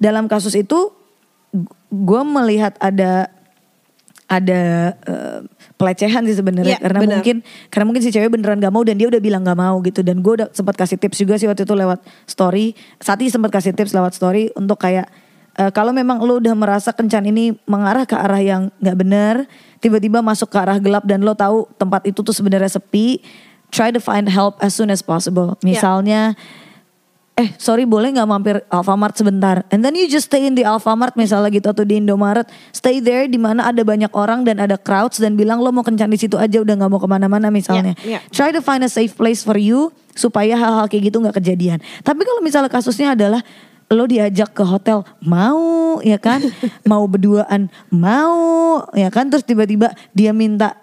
[0.00, 0.96] Dalam kasus itu
[1.90, 3.28] gue melihat ada
[4.30, 5.40] ada eh,
[5.74, 6.78] pelecehan sih sebenarnya.
[6.78, 7.12] Iya, karena benar.
[7.18, 10.06] mungkin karena mungkin si cewek beneran gak mau dan dia udah bilang gak mau gitu.
[10.06, 11.98] Dan gue udah sempat kasih tips juga sih waktu itu lewat
[12.30, 12.78] story.
[13.02, 15.10] Sati sempat kasih tips lewat story untuk kayak
[15.58, 19.34] eh, kalau memang lo udah merasa kencan ini mengarah ke arah yang nggak benar
[19.82, 23.24] tiba-tiba masuk ke arah gelap dan lo tahu tempat itu tuh sebenarnya sepi
[23.70, 25.56] try to find help as soon as possible.
[25.62, 26.34] Misalnya
[27.40, 29.64] eh sorry boleh nggak mampir Alfamart sebentar?
[29.72, 32.44] And then you just stay in di Alfamart misalnya gitu atau di Indomaret.
[32.76, 36.12] Stay there di mana ada banyak orang dan ada crowds dan bilang lo mau kencan
[36.12, 37.96] di situ aja udah nggak mau ke mana-mana misalnya.
[38.04, 38.22] Yeah, yeah.
[38.28, 41.80] try to find a safe place for you supaya hal-hal kayak gitu nggak kejadian.
[42.04, 43.40] Tapi kalau misalnya kasusnya adalah
[43.90, 46.44] lo diajak ke hotel mau ya kan?
[46.90, 49.32] Mau berduaan mau ya kan?
[49.32, 50.78] Terus tiba-tiba dia minta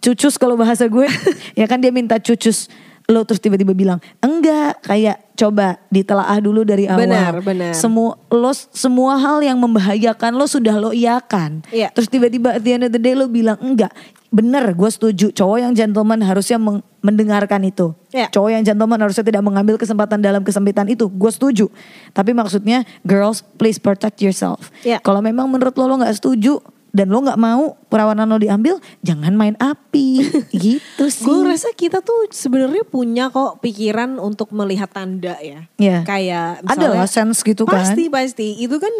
[0.00, 1.08] cucus kalau bahasa gue.
[1.58, 2.68] Ya kan dia minta cucus.
[3.10, 4.78] Lo terus tiba-tiba bilang enggak.
[4.84, 7.02] Kayak coba ditelaah dulu dari awal.
[7.02, 7.72] Benar, benar.
[7.74, 11.66] semua lo semua hal yang membahayakan lo sudah lo iakan.
[11.74, 11.90] Iya.
[11.90, 13.90] terus tiba-tiba at the end of the day lo bilang enggak.
[14.32, 15.28] Bener gue setuju.
[15.34, 16.56] Cowok yang gentleman harusnya
[17.02, 17.92] mendengarkan itu.
[18.12, 18.28] Iya.
[18.32, 21.10] cowok yang gentleman harusnya tidak mengambil kesempatan dalam kesempitan itu.
[21.10, 21.68] Gue setuju.
[22.14, 24.72] Tapi maksudnya girls please protect yourself.
[24.86, 25.02] Iya.
[25.02, 26.62] kalau memang menurut lo lo nggak setuju
[26.92, 30.20] dan lo nggak mau perawanan lo diambil jangan main api
[30.52, 35.64] gitu sih Gue rasa kita tuh sebenarnya punya kok pikiran untuk melihat tanda ya.
[35.76, 36.04] Iya.
[36.04, 37.80] Kayak Ada misalnya- lah sense gitu kan.
[37.80, 38.60] Pasti pasti.
[38.60, 38.92] Itu kan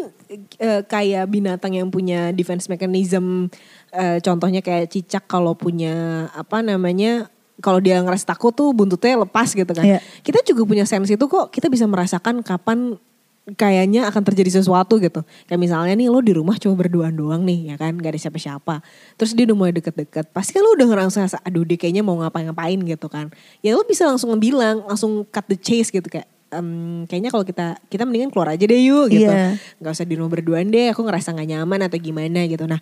[0.57, 3.53] eh, kayak binatang yang punya defense mechanism.
[3.93, 7.29] eh, contohnya kayak cicak kalau punya apa namanya
[7.61, 9.85] kalau dia ngerasa takut tuh buntutnya lepas gitu kan.
[9.85, 10.01] Iya.
[10.25, 11.53] Kita juga punya sense itu kok.
[11.53, 12.97] Kita bisa merasakan kapan
[13.43, 15.27] kayaknya akan terjadi sesuatu gitu.
[15.51, 17.99] Kayak misalnya nih lo di rumah cuma berduaan doang nih ya kan.
[17.99, 18.87] Gak ada siapa-siapa.
[19.19, 20.31] Terus dia udah mulai deket-deket.
[20.31, 23.35] Pasti kan lo udah ngerasa aduh dia kayaknya mau ngapa-ngapain gitu kan.
[23.59, 26.31] Ya lo bisa langsung bilang, langsung cut the chase gitu kayak.
[26.53, 29.27] "Em, kayaknya kalau kita kita mendingan keluar aja deh yuk gitu.
[29.27, 29.59] Iya.
[29.83, 30.93] Gak usah di rumah berduaan deh.
[30.95, 32.69] Aku ngerasa gak nyaman atau gimana gitu.
[32.71, 32.79] Nah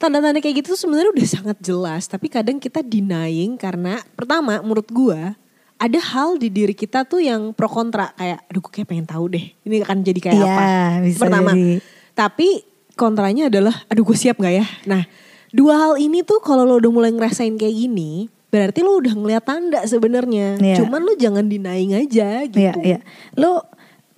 [0.00, 2.08] tanda-tanda kayak gitu tuh sebenarnya udah sangat jelas.
[2.08, 5.36] Tapi kadang kita denying karena pertama menurut gua
[5.80, 9.24] ada hal di diri kita tuh yang pro kontra kayak aduh gue kayak pengen tahu
[9.28, 10.64] deh ini akan jadi kayak Iya, apa
[11.00, 11.80] bisa pertama jadi.
[12.12, 12.48] tapi
[12.94, 15.02] kontranya adalah aduh gue siap nggak ya nah
[15.50, 19.42] dua hal ini tuh kalau lo udah mulai ngerasain kayak gini berarti lo udah ngeliat
[19.42, 20.76] tanda sebenarnya Iya.
[20.78, 22.98] cuman lo jangan denying aja gitu Iya, iya.
[23.34, 23.64] Lo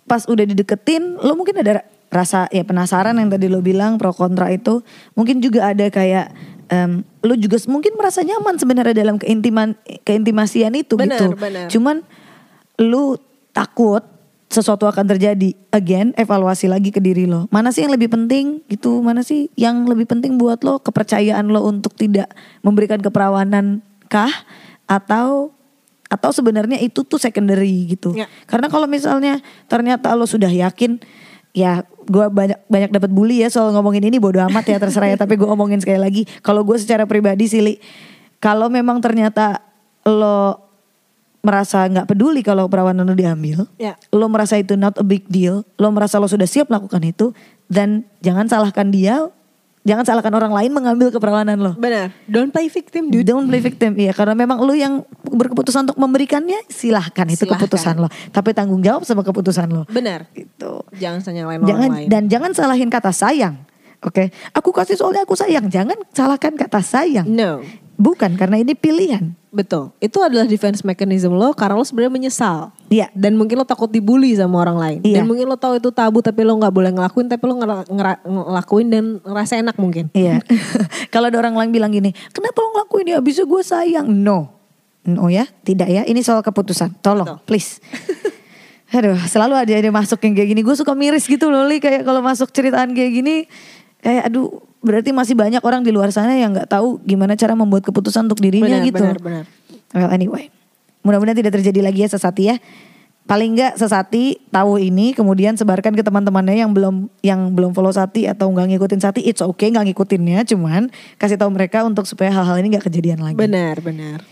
[0.02, 4.48] pas udah dideketin, lo mungkin ada rasa ya penasaran yang tadi lo bilang pro kontra
[4.48, 4.84] itu.
[5.12, 6.28] Mungkin juga ada kayak
[6.68, 11.26] em, lo juga mungkin merasa nyaman sebenarnya dalam keintiman keintimasian itu Benar, gitu.
[11.38, 11.66] benar.
[11.70, 11.96] Cuman
[12.82, 13.18] lo
[13.54, 14.02] takut
[14.52, 15.56] sesuatu akan terjadi.
[15.72, 17.48] Again, evaluasi lagi ke diri lo.
[17.48, 19.00] Mana sih yang lebih penting gitu?
[19.00, 20.76] Mana sih yang lebih penting buat lo?
[20.84, 22.28] Kepercayaan lo untuk tidak
[22.60, 23.80] memberikan keperawanan
[24.12, 24.30] kah?
[24.84, 25.56] Atau
[26.12, 28.12] atau sebenarnya itu tuh secondary gitu.
[28.12, 28.28] Ya.
[28.44, 31.00] Karena kalau misalnya ternyata lo sudah yakin
[31.52, 35.16] ya gue banyak banyak dapat bully ya soal ngomongin ini bodo amat ya terserah ya
[35.22, 37.74] tapi gue omongin sekali lagi kalau gue secara pribadi sih Li,
[38.40, 39.60] kalau memang ternyata
[40.08, 40.58] lo
[41.42, 43.98] merasa nggak peduli kalau perawanan lo diambil Ya.
[44.14, 47.34] lo merasa itu not a big deal lo merasa lo sudah siap melakukan itu
[47.66, 49.26] dan jangan salahkan dia
[49.82, 53.96] jangan salahkan orang lain mengambil keperawanan lo benar don't play victim dude Don't play victim,
[53.96, 57.64] iya karena memang lu yang berkeputusan untuk memberikannya silahkan itu Silahkan.
[57.64, 58.08] keputusan lo.
[58.28, 59.88] Tapi tanggung jawab sama keputusan lo.
[59.88, 60.84] benar Gitu.
[61.00, 63.56] jangan Jangan orang lain dan jangan salahin kata sayang.
[64.02, 65.70] Oke, aku kasih soalnya aku sayang.
[65.70, 67.24] Jangan salahkan kata sayang.
[67.24, 67.62] no
[68.00, 69.36] Bukan karena ini pilihan.
[69.52, 69.92] Betul.
[70.00, 72.72] Itu adalah defense mechanism lo karena lo sebenarnya menyesal.
[72.88, 73.12] Iya.
[73.12, 74.98] Dan mungkin lo takut dibully sama orang lain.
[75.04, 75.20] Iya.
[75.20, 79.04] Dan mungkin lo tahu itu tabu tapi lo nggak boleh ngelakuin tapi lo ngelakuin dan
[79.20, 80.08] ngerasa enak mungkin.
[80.16, 80.40] Iya.
[81.12, 83.18] Kalau ada orang lain bilang gini, kenapa lo ngelakuin ya?
[83.20, 84.08] Bisa gue sayang.
[84.08, 84.62] No.
[85.04, 86.02] No ya, tidak ya.
[86.08, 87.02] Ini soal keputusan.
[87.04, 87.44] Tolong, Betul.
[87.44, 87.82] please.
[88.92, 90.60] Aduh, selalu ada yang masuk yang kayak gini.
[90.60, 91.80] Gue suka miris gitu loh, Li.
[91.80, 93.48] Kayak kalau masuk ceritaan kayak gini,
[94.02, 97.86] kayak aduh, berarti masih banyak orang di luar sana yang nggak tahu gimana cara membuat
[97.86, 99.02] keputusan untuk dirinya Benar, gitu.
[99.02, 99.44] benar, benar.
[99.94, 100.50] Well, anyway,
[101.06, 102.56] mudah-mudahan tidak terjadi lagi ya sesati ya.
[103.22, 108.26] Paling nggak sesati tahu ini, kemudian sebarkan ke teman-temannya yang belum yang belum follow sati
[108.26, 109.22] atau nggak ngikutin sati.
[109.22, 110.90] It's okay nggak ngikutinnya, cuman
[111.22, 113.38] kasih tahu mereka untuk supaya hal-hal ini nggak kejadian lagi.
[113.38, 114.26] Benar, benar.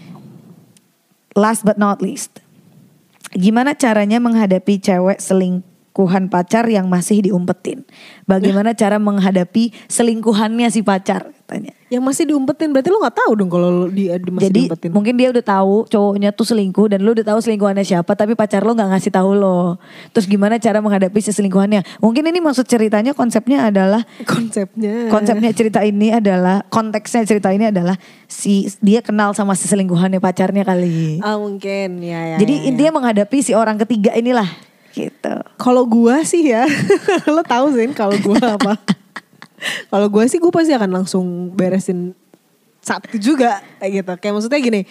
[1.39, 2.43] Last but not least,
[3.31, 5.23] Gimana caranya menghadapi cewek
[5.91, 7.83] selingkuhan pacar yang masih diumpetin?
[8.23, 11.75] Bagaimana cara menghadapi selingkuhannya si pacar katanya?
[11.91, 14.91] Yang masih diumpetin berarti lo nggak tahu dong kalau dia di- masih Jadi diumpetin.
[14.95, 18.63] mungkin dia udah tahu cowoknya tuh selingkuh dan lu udah tahu selingkuhannya siapa tapi pacar
[18.63, 19.83] lo nggak ngasih tahu lo.
[20.15, 21.83] Terus gimana cara menghadapi si selingkuhannya?
[21.99, 25.11] Mungkin ini maksud ceritanya konsepnya adalah Konsepnya.
[25.11, 27.99] konsepnya cerita ini adalah konteksnya cerita ini adalah
[28.31, 31.19] si dia kenal sama si selingkuhannya pacarnya kali.
[31.19, 32.37] Ah mungkin ya ya.
[32.39, 32.67] Jadi ya, ya.
[32.71, 34.47] intinya menghadapi si orang ketiga inilah
[34.93, 35.35] gitu.
[35.57, 36.67] Kalau gua sih ya,
[37.35, 38.75] lo tahu sih kalau gua apa?
[39.93, 42.17] kalau gua sih gua pasti akan langsung beresin
[42.81, 44.13] satu juga kayak gitu.
[44.19, 44.83] Kayak maksudnya gini,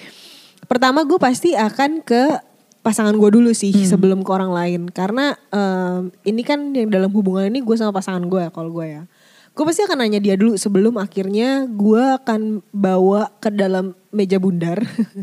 [0.70, 2.38] pertama gue pasti akan ke
[2.80, 7.52] pasangan gue dulu sih sebelum ke orang lain karena em, ini kan yang dalam hubungan
[7.52, 9.04] ini gue sama pasangan gue kalau gue ya
[9.52, 14.80] gue pasti akan nanya dia dulu sebelum akhirnya gue akan bawa ke dalam meja bundar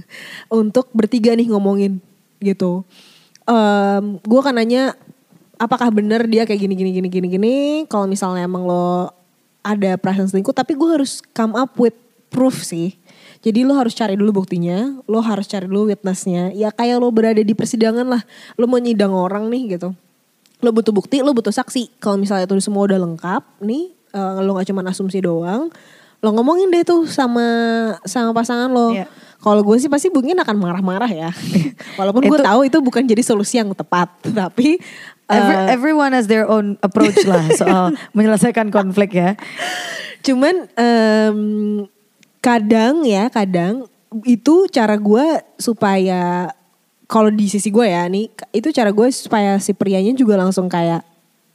[0.52, 2.04] untuk bertiga nih ngomongin
[2.44, 2.84] gitu
[3.46, 4.98] Em, gue akan nanya
[5.56, 7.54] apakah benar dia kayak gini gini gini gini gini?
[7.86, 9.14] Kalau misalnya emang lo
[9.62, 11.94] ada perasaan selingkuh tapi gue harus come up with
[12.30, 12.98] proof sih.
[13.46, 16.50] Jadi lo harus cari dulu buktinya lo harus cari dulu witnessnya.
[16.54, 18.22] Ya kayak lo berada di persidangan lah
[18.58, 19.94] lo mau nyidang orang nih gitu.
[20.58, 22.02] Lo butuh bukti lo butuh saksi.
[22.02, 25.70] Kalau misalnya itu semua udah lengkap nih eh, lo gak cuma asumsi doang
[26.18, 27.44] lo ngomongin deh tuh sama
[28.02, 29.04] sama pasangan lo Iya.
[29.38, 31.30] kalau gue sih pasti mungkin akan marah-marah ya
[32.00, 34.80] walaupun gue tahu itu bukan jadi solusi yang tepat tapi
[35.26, 39.34] Every- eh, everyone has their own approach lah soal menyelesaikan konflik ya.
[40.22, 41.38] Cuman em,
[42.38, 43.90] kadang ya kadang
[44.22, 45.26] itu cara gue
[45.58, 46.54] supaya
[47.06, 51.02] kalau di sisi gue ya nih itu cara gue supaya si prianya juga langsung kayak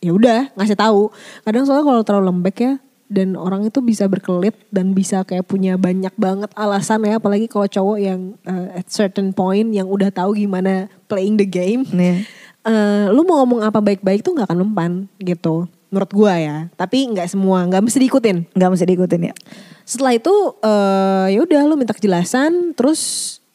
[0.03, 1.07] ya udah ngasih tahu.
[1.47, 2.73] Kadang soalnya kalau terlalu lembek ya
[3.11, 7.67] dan orang itu bisa berkelit dan bisa kayak punya banyak banget alasan ya apalagi kalau
[7.67, 12.23] cowok yang eh, at certain point yang udah tahu gimana playing the game Nih.
[12.63, 15.67] eh, lu mau ngomong apa baik-baik tuh nggak akan mempan gitu.
[15.91, 16.57] Menurut gua ya.
[16.79, 18.47] Tapi nggak semua nggak mesti diikutin.
[18.55, 19.35] Nggak mesti diikutin ya.
[19.83, 20.31] setelah itu
[20.63, 23.01] eh ya udah lu minta kejelasan terus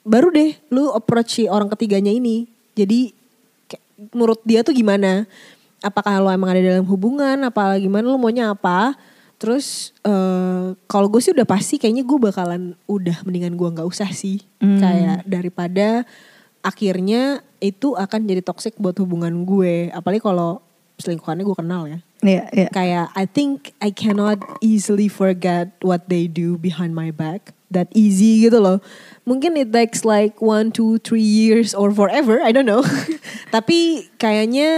[0.05, 2.45] baru deh lu approach si orang ketiganya ini.
[2.77, 3.17] Jadi
[3.73, 5.25] kayak menurut dia tuh gimana?
[5.81, 7.41] Apakah lo emang ada dalam hubungan?
[7.41, 8.05] Apa gimana?
[8.05, 8.93] Lu maunya apa
[9.37, 14.09] terus eh kalau gue sih udah pasti kayaknya gue bakalan udah mendingan gua nggak usah
[14.11, 14.41] sih.
[14.61, 16.09] Kayak daripada
[16.65, 19.93] akhirnya itu akan jadi toxic buat hubungan gue.
[19.93, 20.65] Apalagi kalau
[20.97, 22.01] selingkuhannya gue kenal ya.
[22.25, 22.69] Iya, iya.
[22.73, 27.53] kayak I think I cannot easily forget what they do behind my back.
[27.69, 28.79] That easy gitu loh.
[29.29, 32.81] Mungkin it takes like one two three years or forever I don't know.
[33.55, 34.71] Tapi kayaknya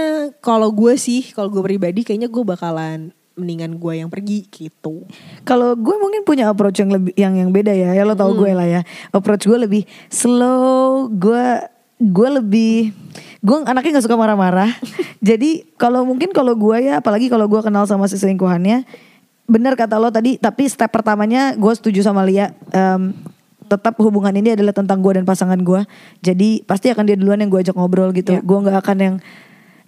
[0.43, 5.07] kalau gue sih kalau gue pribadi kayaknya gue bakalan mendingan gue yang pergi gitu
[5.47, 7.95] Kalau gue mungkin punya approach yang lebih yang yang beda ya.
[7.95, 8.81] Ya lo tau gue lah ya.
[9.15, 11.07] Approach gue lebih slow.
[11.09, 11.63] Gue
[11.99, 12.95] gue lebih
[13.43, 14.71] gue anaknya nggak suka marah-marah.
[15.29, 18.83] Jadi kalau mungkin kalau gue ya, apalagi kalau gue kenal sama si selingkuhannya,
[19.47, 20.35] benar kata lo tadi.
[20.35, 22.51] Tapi step pertamanya gue setuju sama Lia.
[22.75, 23.15] em,
[23.69, 25.85] tetap hubungan ini adalah tentang gue dan pasangan gue.
[26.25, 28.33] Jadi pasti akan dia duluan yang gue ajak ngobrol gitu.
[28.33, 28.41] Iya.
[28.41, 29.15] Gue nggak akan yang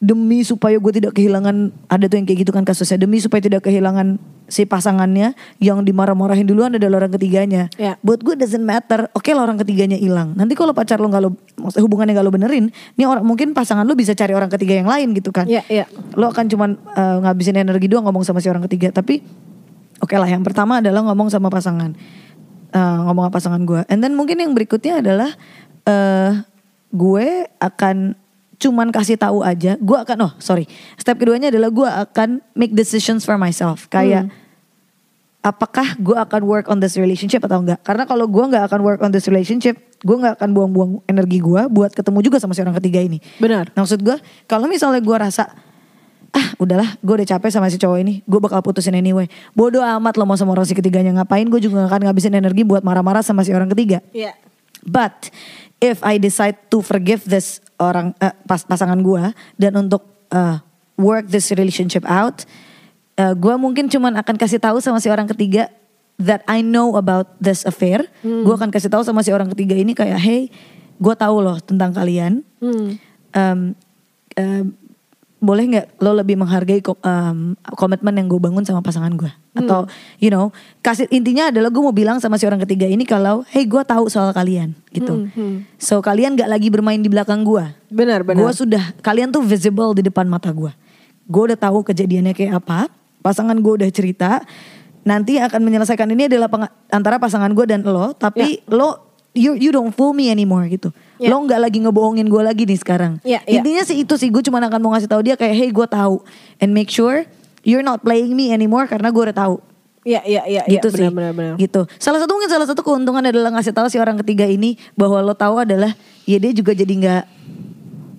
[0.01, 2.97] demi supaya gue tidak kehilangan ada tuh yang kayak gitu kan kasusnya.
[2.97, 4.17] Demi supaya tidak kehilangan
[4.49, 7.69] si pasangannya yang dimarah-marahin duluan adalah orang ketiganya.
[7.77, 8.01] Ya.
[8.01, 9.13] buat gue doesn't matter.
[9.13, 10.33] Oke lah orang ketiganya hilang.
[10.33, 11.37] Nanti kalau pacar lo nggak lo
[11.77, 12.65] hubungannya nggak lo benerin
[12.97, 15.45] nih orang mungkin pasangan lo bisa cari orang ketiga yang lain gitu kan.
[15.45, 15.85] Iya, iya.
[16.17, 18.89] lo akan cuman eh, ngabisin energi doang ngomong sama si orang ketiga.
[18.89, 19.21] Tapi
[20.01, 21.93] oke lah yang pertama adalah ngomong sama pasangan.
[22.73, 25.29] Eh, ngomong sama pasangan gue and then mungkin yang berikutnya adalah
[25.85, 26.41] eh
[26.91, 27.27] gue
[27.61, 28.15] akan
[28.61, 30.69] cuman kasih tahu aja gue akan oh sorry.
[31.01, 33.89] Step keduanya adalah gue akan make decisions for myself.
[33.89, 34.29] Kayak
[35.41, 37.81] apakah gue akan work on this relationship atau enggak?
[37.81, 41.61] Karena kalau gue nggak akan work on this relationship gue nggak akan buang-buang energi gue
[41.69, 43.17] buat ketemu juga sama si orang ketiga ini.
[43.41, 43.73] Benar.
[43.73, 45.49] Nah, maksud gue kalau misalnya gue rasa
[46.31, 49.25] ah udahlah gue udah capek sama si cowok ini gue bakal putusin anyway.
[49.57, 52.61] Bodoh amat lo mau sama orang si ketiganya ngapain gue juga gak akan ngabisin energi
[52.63, 53.99] buat marah-marah sama si orang ketiga.
[54.13, 54.37] Iya.
[54.81, 55.29] but
[55.77, 60.61] if I decide to forgive this orang eh, pas pasangan gue dan untuk eh,
[61.01, 62.45] work this relationship out
[63.17, 65.73] eh, gue mungkin cuman akan kasih tahu sama si orang ketiga
[66.21, 68.05] that I know about this affair.
[68.21, 70.53] Gue akan kasih tahu sama si orang ketiga ini kayak hey
[71.01, 72.45] gue tahu loh tentang kalian.
[72.61, 73.01] Hmm.
[73.33, 73.59] Em,
[74.37, 74.65] em,
[75.41, 79.83] boleh nggak lo lebih menghargai em, komitmen yang gue bangun sama pasangan gue atau
[80.23, 83.67] you know kasih intinya adalah gue mau bilang sama si orang ketiga ini kalau hey
[83.67, 85.27] gue tahu soal kalian gitu.
[85.75, 88.47] So kalian nggak lagi bermain di belakang gue benar benar.
[88.47, 90.71] Gue sudah kalian tuh visible di depan mata gue
[91.31, 92.87] gue udah tahu kejadiannya kayak apa
[93.19, 94.43] pasangan gue udah cerita.
[95.01, 99.91] Nanti akan menyelesaikan ini adalah antara pasangan gue dan lo tapi lo you you don't
[99.97, 100.93] fool me anymore gitu.
[101.17, 101.33] Ya.
[101.33, 103.17] Lo nggak lagi ngebohongin gue lagi nih sekarang.
[103.25, 103.59] Ya, ya.
[103.59, 106.21] Intinya sih itu sih gue cuma akan mau ngasih tahu dia kayak hey gue tahu.
[106.61, 107.25] And make sure
[107.61, 109.57] you're not playing me anymore karena gue udah tahu.
[110.01, 111.07] Iya, iya, iya, gitu ya, sih.
[111.13, 111.61] benar.
[111.61, 111.81] Gitu.
[112.01, 115.37] Salah satu mungkin salah satu keuntungan adalah ngasih tahu si orang ketiga ini bahwa lo
[115.37, 115.93] tahu adalah
[116.25, 117.23] ya dia juga jadi nggak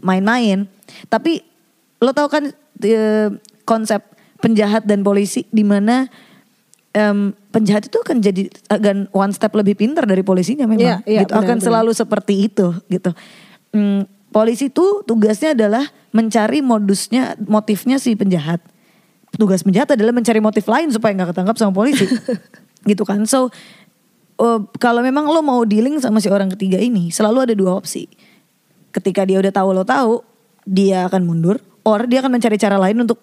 [0.07, 0.70] main-main.
[1.11, 1.43] Tapi
[1.99, 2.55] lo tahu kan
[2.86, 3.34] eh,
[3.66, 3.99] konsep
[4.38, 6.07] penjahat dan polisi di mana
[6.95, 10.86] em, penjahat itu akan jadi akan one step lebih pintar dari polisinya memang.
[10.86, 11.34] Iya, iya, gitu.
[11.34, 11.66] benar, akan benar.
[11.66, 13.11] selalu seperti itu gitu.
[13.74, 15.84] Hmm, polisi itu tugasnya adalah
[16.14, 18.62] mencari modusnya, motifnya si penjahat.
[19.37, 22.05] Tugas penjahat adalah mencari motif lain supaya nggak ketangkap sama polisi.
[22.91, 23.24] gitu kan.
[23.24, 23.49] So
[24.41, 28.09] eh, kalau memang lo mau dealing sama si orang ketiga ini, selalu ada dua opsi.
[28.93, 30.20] Ketika dia udah tahu lo tahu,
[30.68, 33.18] dia akan mundur, or dia akan mencari cara lain untuk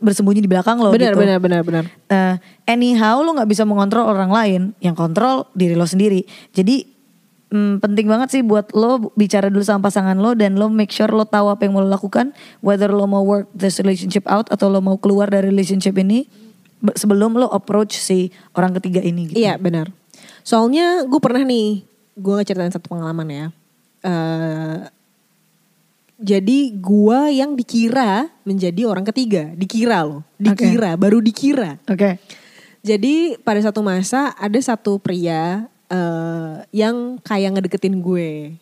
[0.00, 0.90] bersembunyi di belakang lo.
[0.90, 1.20] Benar, gitu.
[1.20, 1.84] benar, benar, benar.
[2.08, 6.24] Eh, anyhow lo nggak bisa mengontrol orang lain, yang kontrol diri lo sendiri.
[6.56, 6.99] Jadi
[7.50, 11.10] mm, penting banget sih buat lo bicara dulu sama pasangan lo dan lo make sure
[11.10, 12.32] lo tahu apa yang mau lo lakukan,
[12.64, 16.26] whether lo mau work this relationship out atau lo mau keluar dari relationship ini
[16.80, 19.30] be- sebelum lo approach si orang ketiga ini.
[19.30, 19.38] Gitu.
[19.42, 19.92] Iya benar.
[20.46, 21.84] Soalnya gue pernah nih,
[22.16, 23.46] gue ngeceritain satu pengalaman ya.
[24.00, 24.80] Eh
[26.20, 31.80] jadi gue yang dikira menjadi orang ketiga, dikira loh, dikira, baru dikira.
[31.88, 32.20] Oke.
[32.84, 38.54] Jadi pada satu masa ada satu pria eh yang kayak ngedeketin gue.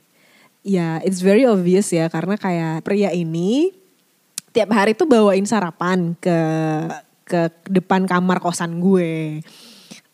[0.66, 3.72] Ya, it's very obvious ya karena kayak pria ini
[4.52, 6.38] tiap hari tuh bawain sarapan ke
[7.28, 9.44] ke depan kamar kosan gue.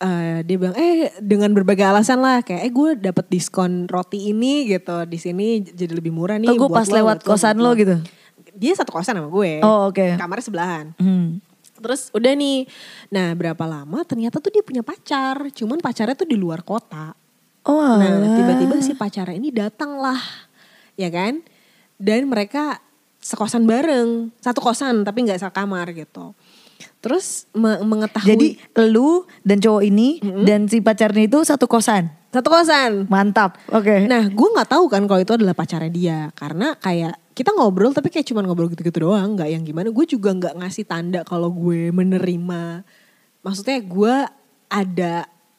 [0.04, 4.68] Eh, dia bilang eh dengan berbagai alasan lah kayak eh gue dapet diskon roti ini
[4.68, 6.50] gitu di sini jadi lebih murah nih.
[6.50, 7.96] Oh, gue buat pas lo, lewat lo, kosan lo gitu.
[8.52, 9.64] Dia satu kosan sama gue.
[9.64, 10.18] Oh, oke.
[10.18, 10.86] Kamarnya sebelahan.
[10.98, 11.40] Hmm.
[11.84, 12.64] Terus udah nih,
[13.12, 17.12] nah berapa lama ternyata tuh dia punya pacar, cuman pacarnya tuh di luar kota.
[17.64, 20.20] Oh, Nah tiba-tiba si pacarnya ini datang lah,
[20.96, 21.44] ya kan?
[21.96, 22.80] Dan mereka
[23.20, 26.32] sekosan bareng, satu kosan tapi nggak sekamar gitu.
[27.00, 28.48] Terus me- mengetahui Jadi
[28.92, 32.08] lu dan cowok ini dan si pacarnya itu satu kosan.
[32.28, 33.06] satu kosan.
[33.08, 33.56] Mantap.
[33.70, 34.04] Oke.
[34.04, 38.08] Nah gue nggak tahu kan kalau itu adalah pacarnya dia, karena kayak kita ngobrol tapi
[38.08, 39.90] kayak cuma ngobrol gitu-gitu doang, nggak yang gimana.
[39.90, 42.86] Gue juga nggak ngasih tanda kalau gue menerima.
[43.42, 44.14] Maksudnya gue
[44.70, 45.14] ada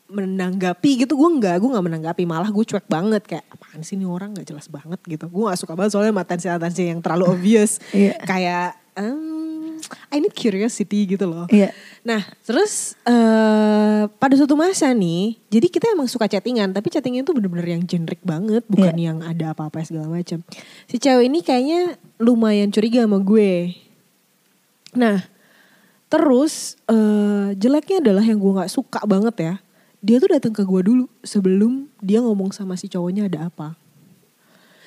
[0.06, 4.06] menanggapi gitu gue nggak gue nggak menanggapi malah gue cuek banget kayak apaan sih nih
[4.06, 7.82] orang nggak jelas banget gitu gue nggak suka banget soalnya matansi matansi yang terlalu obvious
[7.90, 8.14] Iya.
[8.22, 9.35] kayak "Hmm,
[10.10, 11.70] I need curiosity gitu loh Iya.
[12.02, 17.34] Nah, terus eh pada suatu masa nih, jadi kita emang suka chattingan, tapi chattingnya itu
[17.34, 19.06] bener-bener yang generic banget, bukan Iya.
[19.10, 20.46] yang ada apa-apa segala macam.
[20.86, 23.74] Si cewek ini kayaknya lumayan curiga sama gue.
[24.94, 25.26] Nah,
[26.08, 29.54] terus eh jeleknya adalah yang gue nggak suka banget ya.
[30.06, 33.74] Dia tuh datang ke gue dulu sebelum dia ngomong sama si cowoknya ada apa.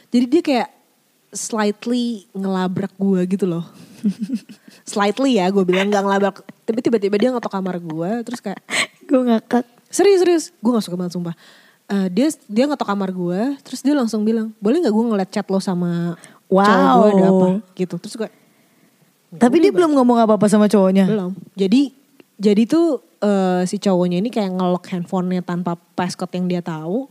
[0.09, 0.71] Jadi dia kayak
[1.29, 3.67] slightly ngelabrak gue gitu loh.
[4.89, 6.37] slightly ya gue bilang nggak ngelabrak.
[6.65, 8.61] Tapi tiba-tiba dia ngetok kamar gue terus kayak
[9.05, 9.65] Gue ngakak.
[9.89, 11.33] serius serius gue gak suka banget sumpah.
[11.87, 15.47] Eh, dia dia ngetok kamar gue terus dia langsung bilang boleh nggak gue ngeliat chat
[15.47, 16.13] lo sama
[16.45, 16.61] cowok
[16.99, 17.73] gue ada apa Wow.
[17.73, 18.29] gitu terus gue
[19.31, 21.05] Tapi dia belum ngomong apa-apa sama cowoknya.
[21.05, 21.33] belum.
[21.53, 21.93] Jadi
[22.35, 22.87] jadi tuh
[23.19, 27.09] eh, si cowoknya ini kayak ngelock handphonenya tanpa passcode yang dia tahu.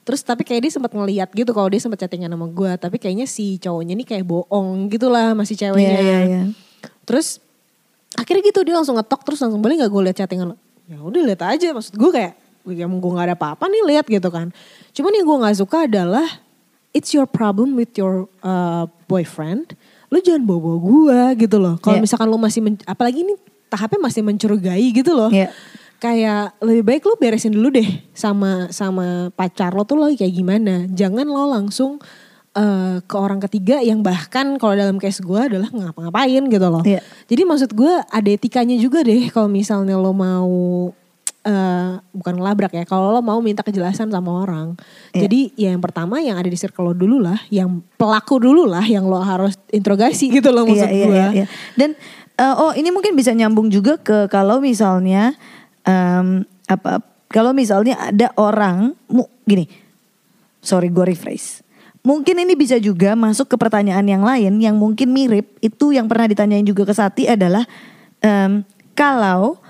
[0.00, 2.70] Terus tapi kayak dia sempat ngeliat gitu kalau dia sempat chattingan sama gue.
[2.74, 5.94] Tapi kayaknya si cowoknya ini kayak bohong gitu lah masih ceweknya.
[5.94, 6.42] Iya, iya, iya.
[7.04, 7.42] Terus
[8.14, 10.56] akhirnya gitu dia langsung ngetok terus langsung boleh nggak gue liat chattingan lo?
[10.90, 12.34] Ya udah lihat aja maksud gue kayak
[12.70, 14.52] ya gue gak ada apa-apa nih lihat gitu kan.
[14.92, 16.26] Cuman yang gue nggak suka adalah
[16.90, 19.74] it's your problem with your uh, boyfriend.
[20.10, 21.78] Lu jangan bawa-bawa gue gitu loh.
[21.78, 22.04] Kalau Iya.
[22.04, 23.38] misalkan lu masih men- apalagi ini
[23.70, 25.30] tahapnya masih mencurigai gitu loh.
[25.30, 25.54] Iya.
[26.00, 30.88] Kayak lebih baik lu beresin dulu deh sama sama pacar lo tuh lo kayak gimana.
[30.90, 32.00] Jangan lo langsung
[32.56, 36.82] eh, ke orang ketiga yang bahkan kalau dalam case gue adalah ngapa-ngapain gitu loh.
[36.82, 37.02] Iya.
[37.30, 40.90] Jadi maksud gue ada etikanya juga deh kalau misalnya lo mau
[41.40, 42.84] eh bukan ngelabrak ya.
[42.84, 44.76] Kalau lo mau minta kejelasan sama orang.
[45.16, 45.24] Iya.
[45.24, 48.84] Jadi ya yang pertama yang ada di circle lo dulu lah, yang pelaku dulu lah
[48.84, 51.16] yang lo harus interogasi gitu loh maksud iya, iya, gue.
[51.16, 51.46] iya, iya.
[51.78, 51.96] Dan
[52.36, 55.32] eh, oh ini mungkin bisa nyambung juga ke kalau misalnya
[55.88, 59.64] em, apa kalau misalnya ada orang mu- gini.
[60.60, 61.64] Sorry gue rephrase.
[62.00, 66.32] Mungkin ini bisa juga masuk ke pertanyaan yang lain yang mungkin mirip itu yang pernah
[66.32, 67.68] ditanyain juga ke Sati adalah
[68.24, 68.64] em,
[68.96, 69.60] kalau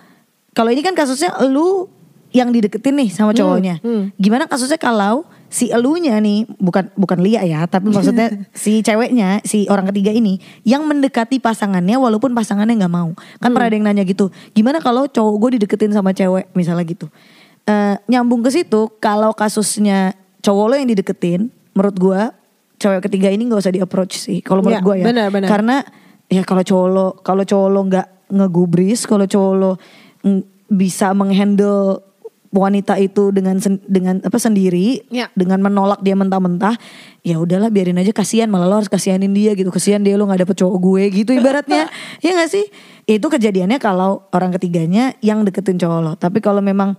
[0.54, 1.90] kalau ini kan kasusnya lu
[2.30, 3.82] yang dideketin nih sama cowoknya.
[3.82, 4.14] hmm.
[4.14, 9.66] Gimana kasusnya kalau si elunya nih bukan bukan Lia ya, tapi maksudnya si ceweknya, si
[9.66, 13.10] orang ketiga ini yang mendekati pasangannya walaupun pasangannya nggak mau.
[13.42, 14.30] Kan pernah ada yang nanya gitu.
[14.54, 17.10] Gimana kalau cowok gue dideketin sama cewek misalnya gitu.
[17.66, 22.20] Eh, nyambung ke situ kalau kasusnya cowok lo yang dideketin menurut gue
[22.76, 24.40] cewek ketiga ini nggak usah di approach sih.
[24.40, 25.04] Kalau menurut Ya, gue ya.
[25.06, 25.48] benar, benar.
[25.48, 25.76] Karena
[26.26, 29.70] ya kalau cowok lo kalau cowok lo nggak ngegubris, kalau cowok lo
[30.22, 32.00] mm, bisa menghandle
[32.50, 35.30] wanita itu dengan sen- dengan apa sendiri Ya.
[35.32, 36.74] dengan menolak dia mentah-mentah
[37.20, 40.42] ya udahlah biarin aja kasihan malah lo harus kasihanin dia gitu kasihan dia lo nggak
[40.42, 41.86] dapet cowok gue gitu ibaratnya
[42.26, 42.66] ya nggak sih
[43.06, 46.98] itu kejadiannya kalau orang ketiganya yang deketin cowok lo tapi kalau memang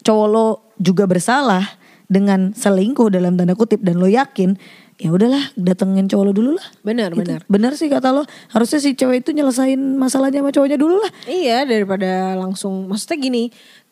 [0.00, 1.64] cowok lo juga bersalah
[2.08, 4.56] dengan selingkuh dalam tanda kutip dan lo yakin
[4.98, 7.22] ya udahlah datengin cowok lo dulu lah Benar, Gitu.
[7.22, 7.40] benar.
[7.46, 11.62] benar sih kata lo harusnya si cewek itu nyelesain masalahnya sama cowoknya dulu lah Iya
[11.68, 13.44] daripada langsung maksudnya gini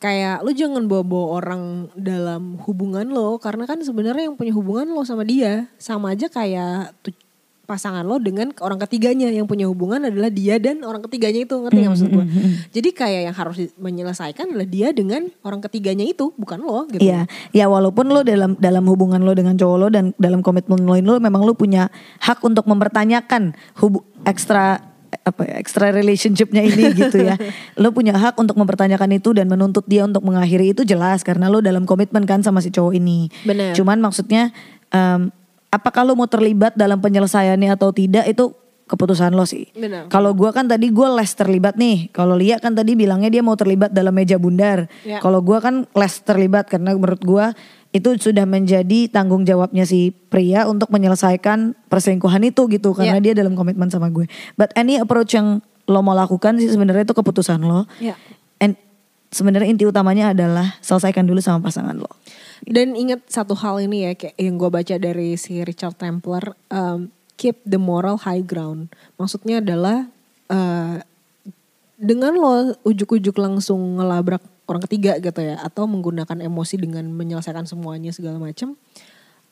[0.03, 1.63] kayak lu jangan bawa-bawa orang
[1.95, 6.91] dalam hubungan lo karena kan sebenarnya yang punya hubungan lo sama dia sama aja kayak
[7.67, 11.79] pasangan lo dengan orang ketiganya yang punya hubungan adalah dia dan orang ketiganya itu ngerti
[11.83, 12.25] nggak maksud gue?
[12.71, 17.03] Jadi kayak yang harus menyelesaikan adalah dia dengan orang ketiganya itu bukan lo gitu.
[17.03, 20.95] Iya, ya walaupun lo dalam dalam hubungan lo dengan cowok lo dan dalam komitmen lo
[20.95, 21.91] lo memang lo punya
[22.23, 24.95] hak untuk mempertanyakan hubu ekstra
[25.27, 27.35] apa ya, extra relationshipnya ini gitu ya.
[27.75, 31.59] Lo punya hak untuk mempertanyakan itu dan menuntut dia untuk mengakhiri itu jelas karena lo
[31.59, 33.27] dalam komitmen kan sama si cowok ini.
[33.43, 33.75] Benar.
[33.75, 34.55] Cuman maksudnya
[34.95, 35.35] em,
[35.71, 38.55] apakah lo mau terlibat dalam penyelesaiannya atau tidak itu
[38.87, 39.67] keputusan lo sih.
[40.07, 42.07] Kalau gua kan tadi gue les terlibat nih.
[42.15, 44.87] Kalau Lia kan tadi bilangnya dia mau terlibat dalam meja bundar.
[45.03, 45.19] Ya.
[45.19, 47.51] Kalau gua kan les terlibat karena menurut gua
[47.91, 53.33] itu sudah menjadi tanggung jawabnya si pria untuk menyelesaikan perselingkuhan itu gitu karena Ya.
[53.33, 54.29] dia dalam komitmen sama gue.
[54.55, 57.89] But any approach yang lo mau lakukan sih sebenarnya itu keputusan lo.
[57.99, 58.15] Ya.
[58.63, 58.79] And
[59.37, 62.09] sebenarnya inti utamanya adalah selesaikan dulu sama pasangan lo.
[62.65, 67.13] Dan ingat satu hal ini ya kayak yang gue baca dari si Richard Templer, um,
[67.37, 68.89] keep the moral high ground.
[69.21, 70.09] Maksudnya adalah
[70.49, 70.97] uh,
[72.01, 78.11] dengan lo ujuk-ujuk langsung ngelabrak orang ketiga gitu ya, atau menggunakan emosi dengan menyelesaikan semuanya
[78.11, 78.75] segala macam,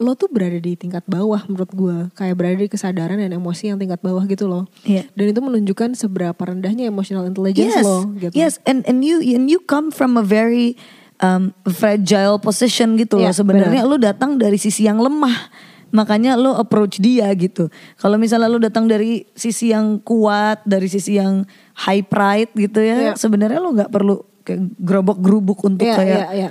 [0.03, 3.79] lo tuh berada di tingkat bawah menurut gue, kayak berada di kesadaran dan emosi yang
[3.79, 4.67] tingkat bawah gitu loh.
[4.83, 5.07] Iya.
[5.15, 8.35] Dan itu menunjukkan seberapa rendahnya emotional intelligence yes, lo gitu.
[8.35, 10.75] Yes, and and you and you come from a very
[11.23, 13.31] um, fragile position gitu loh.
[13.31, 15.53] Iya, Sebenarnya lu datang dari sisi yang lemah.
[15.95, 17.71] Makanya lu approach dia gitu.
[18.03, 21.47] Kalau misalnya lu datang dari sisi yang kuat, dari sisi yang
[21.87, 23.13] high pride gitu ya, Iya.
[23.15, 26.51] sebenarnya lu nggak perlu kayak gerobok-gerubuk untuk Iya, kayak iya, iya.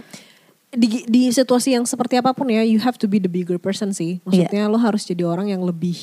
[0.73, 3.93] Di, di situasi yang seperti apa pun ya, you have to be the bigger person
[3.93, 4.17] sih.
[4.25, 5.95] Maksudnya lo harus jadi orang yang lebih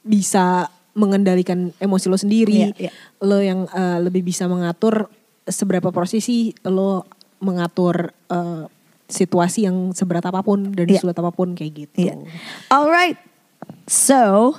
[0.00, 2.72] bisa mengendalikan emosi lo sendiri.
[2.72, 2.92] Iya, iya.
[3.20, 5.10] Lo yang eh, lebih bisa mengatur
[5.44, 7.04] seberapa posisi lo
[7.42, 8.64] mengatur eh,
[9.04, 11.04] situasi yang seberat apa pun dan Iya.
[11.04, 12.08] sulit apa pun kayak gitu.
[12.08, 12.14] Iya.
[12.72, 13.20] Alright,
[13.84, 14.56] so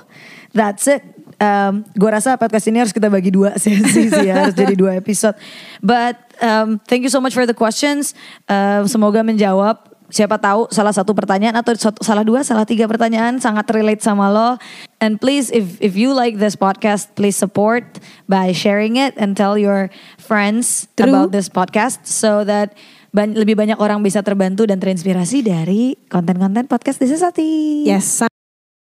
[0.54, 1.02] that's it.
[1.36, 4.96] Um, gue rasa podcast ini harus kita bagi dua sesi sih ya, harus jadi dua
[4.96, 5.36] episode.
[5.84, 8.16] But um, thank you so much for the questions.
[8.48, 9.96] Uh, semoga menjawab.
[10.06, 14.30] Siapa tahu salah satu pertanyaan atau satu, salah dua, salah tiga pertanyaan sangat relate sama
[14.30, 14.54] lo.
[15.02, 17.98] And please, if if you like this podcast, please support
[18.30, 19.90] by sharing it and tell your
[20.22, 21.10] friends True.
[21.10, 22.78] about this podcast so that
[23.10, 27.82] ban- lebih banyak orang bisa terbantu dan terinspirasi dari konten-konten podcast This is Ati.
[27.90, 28.30] Yes,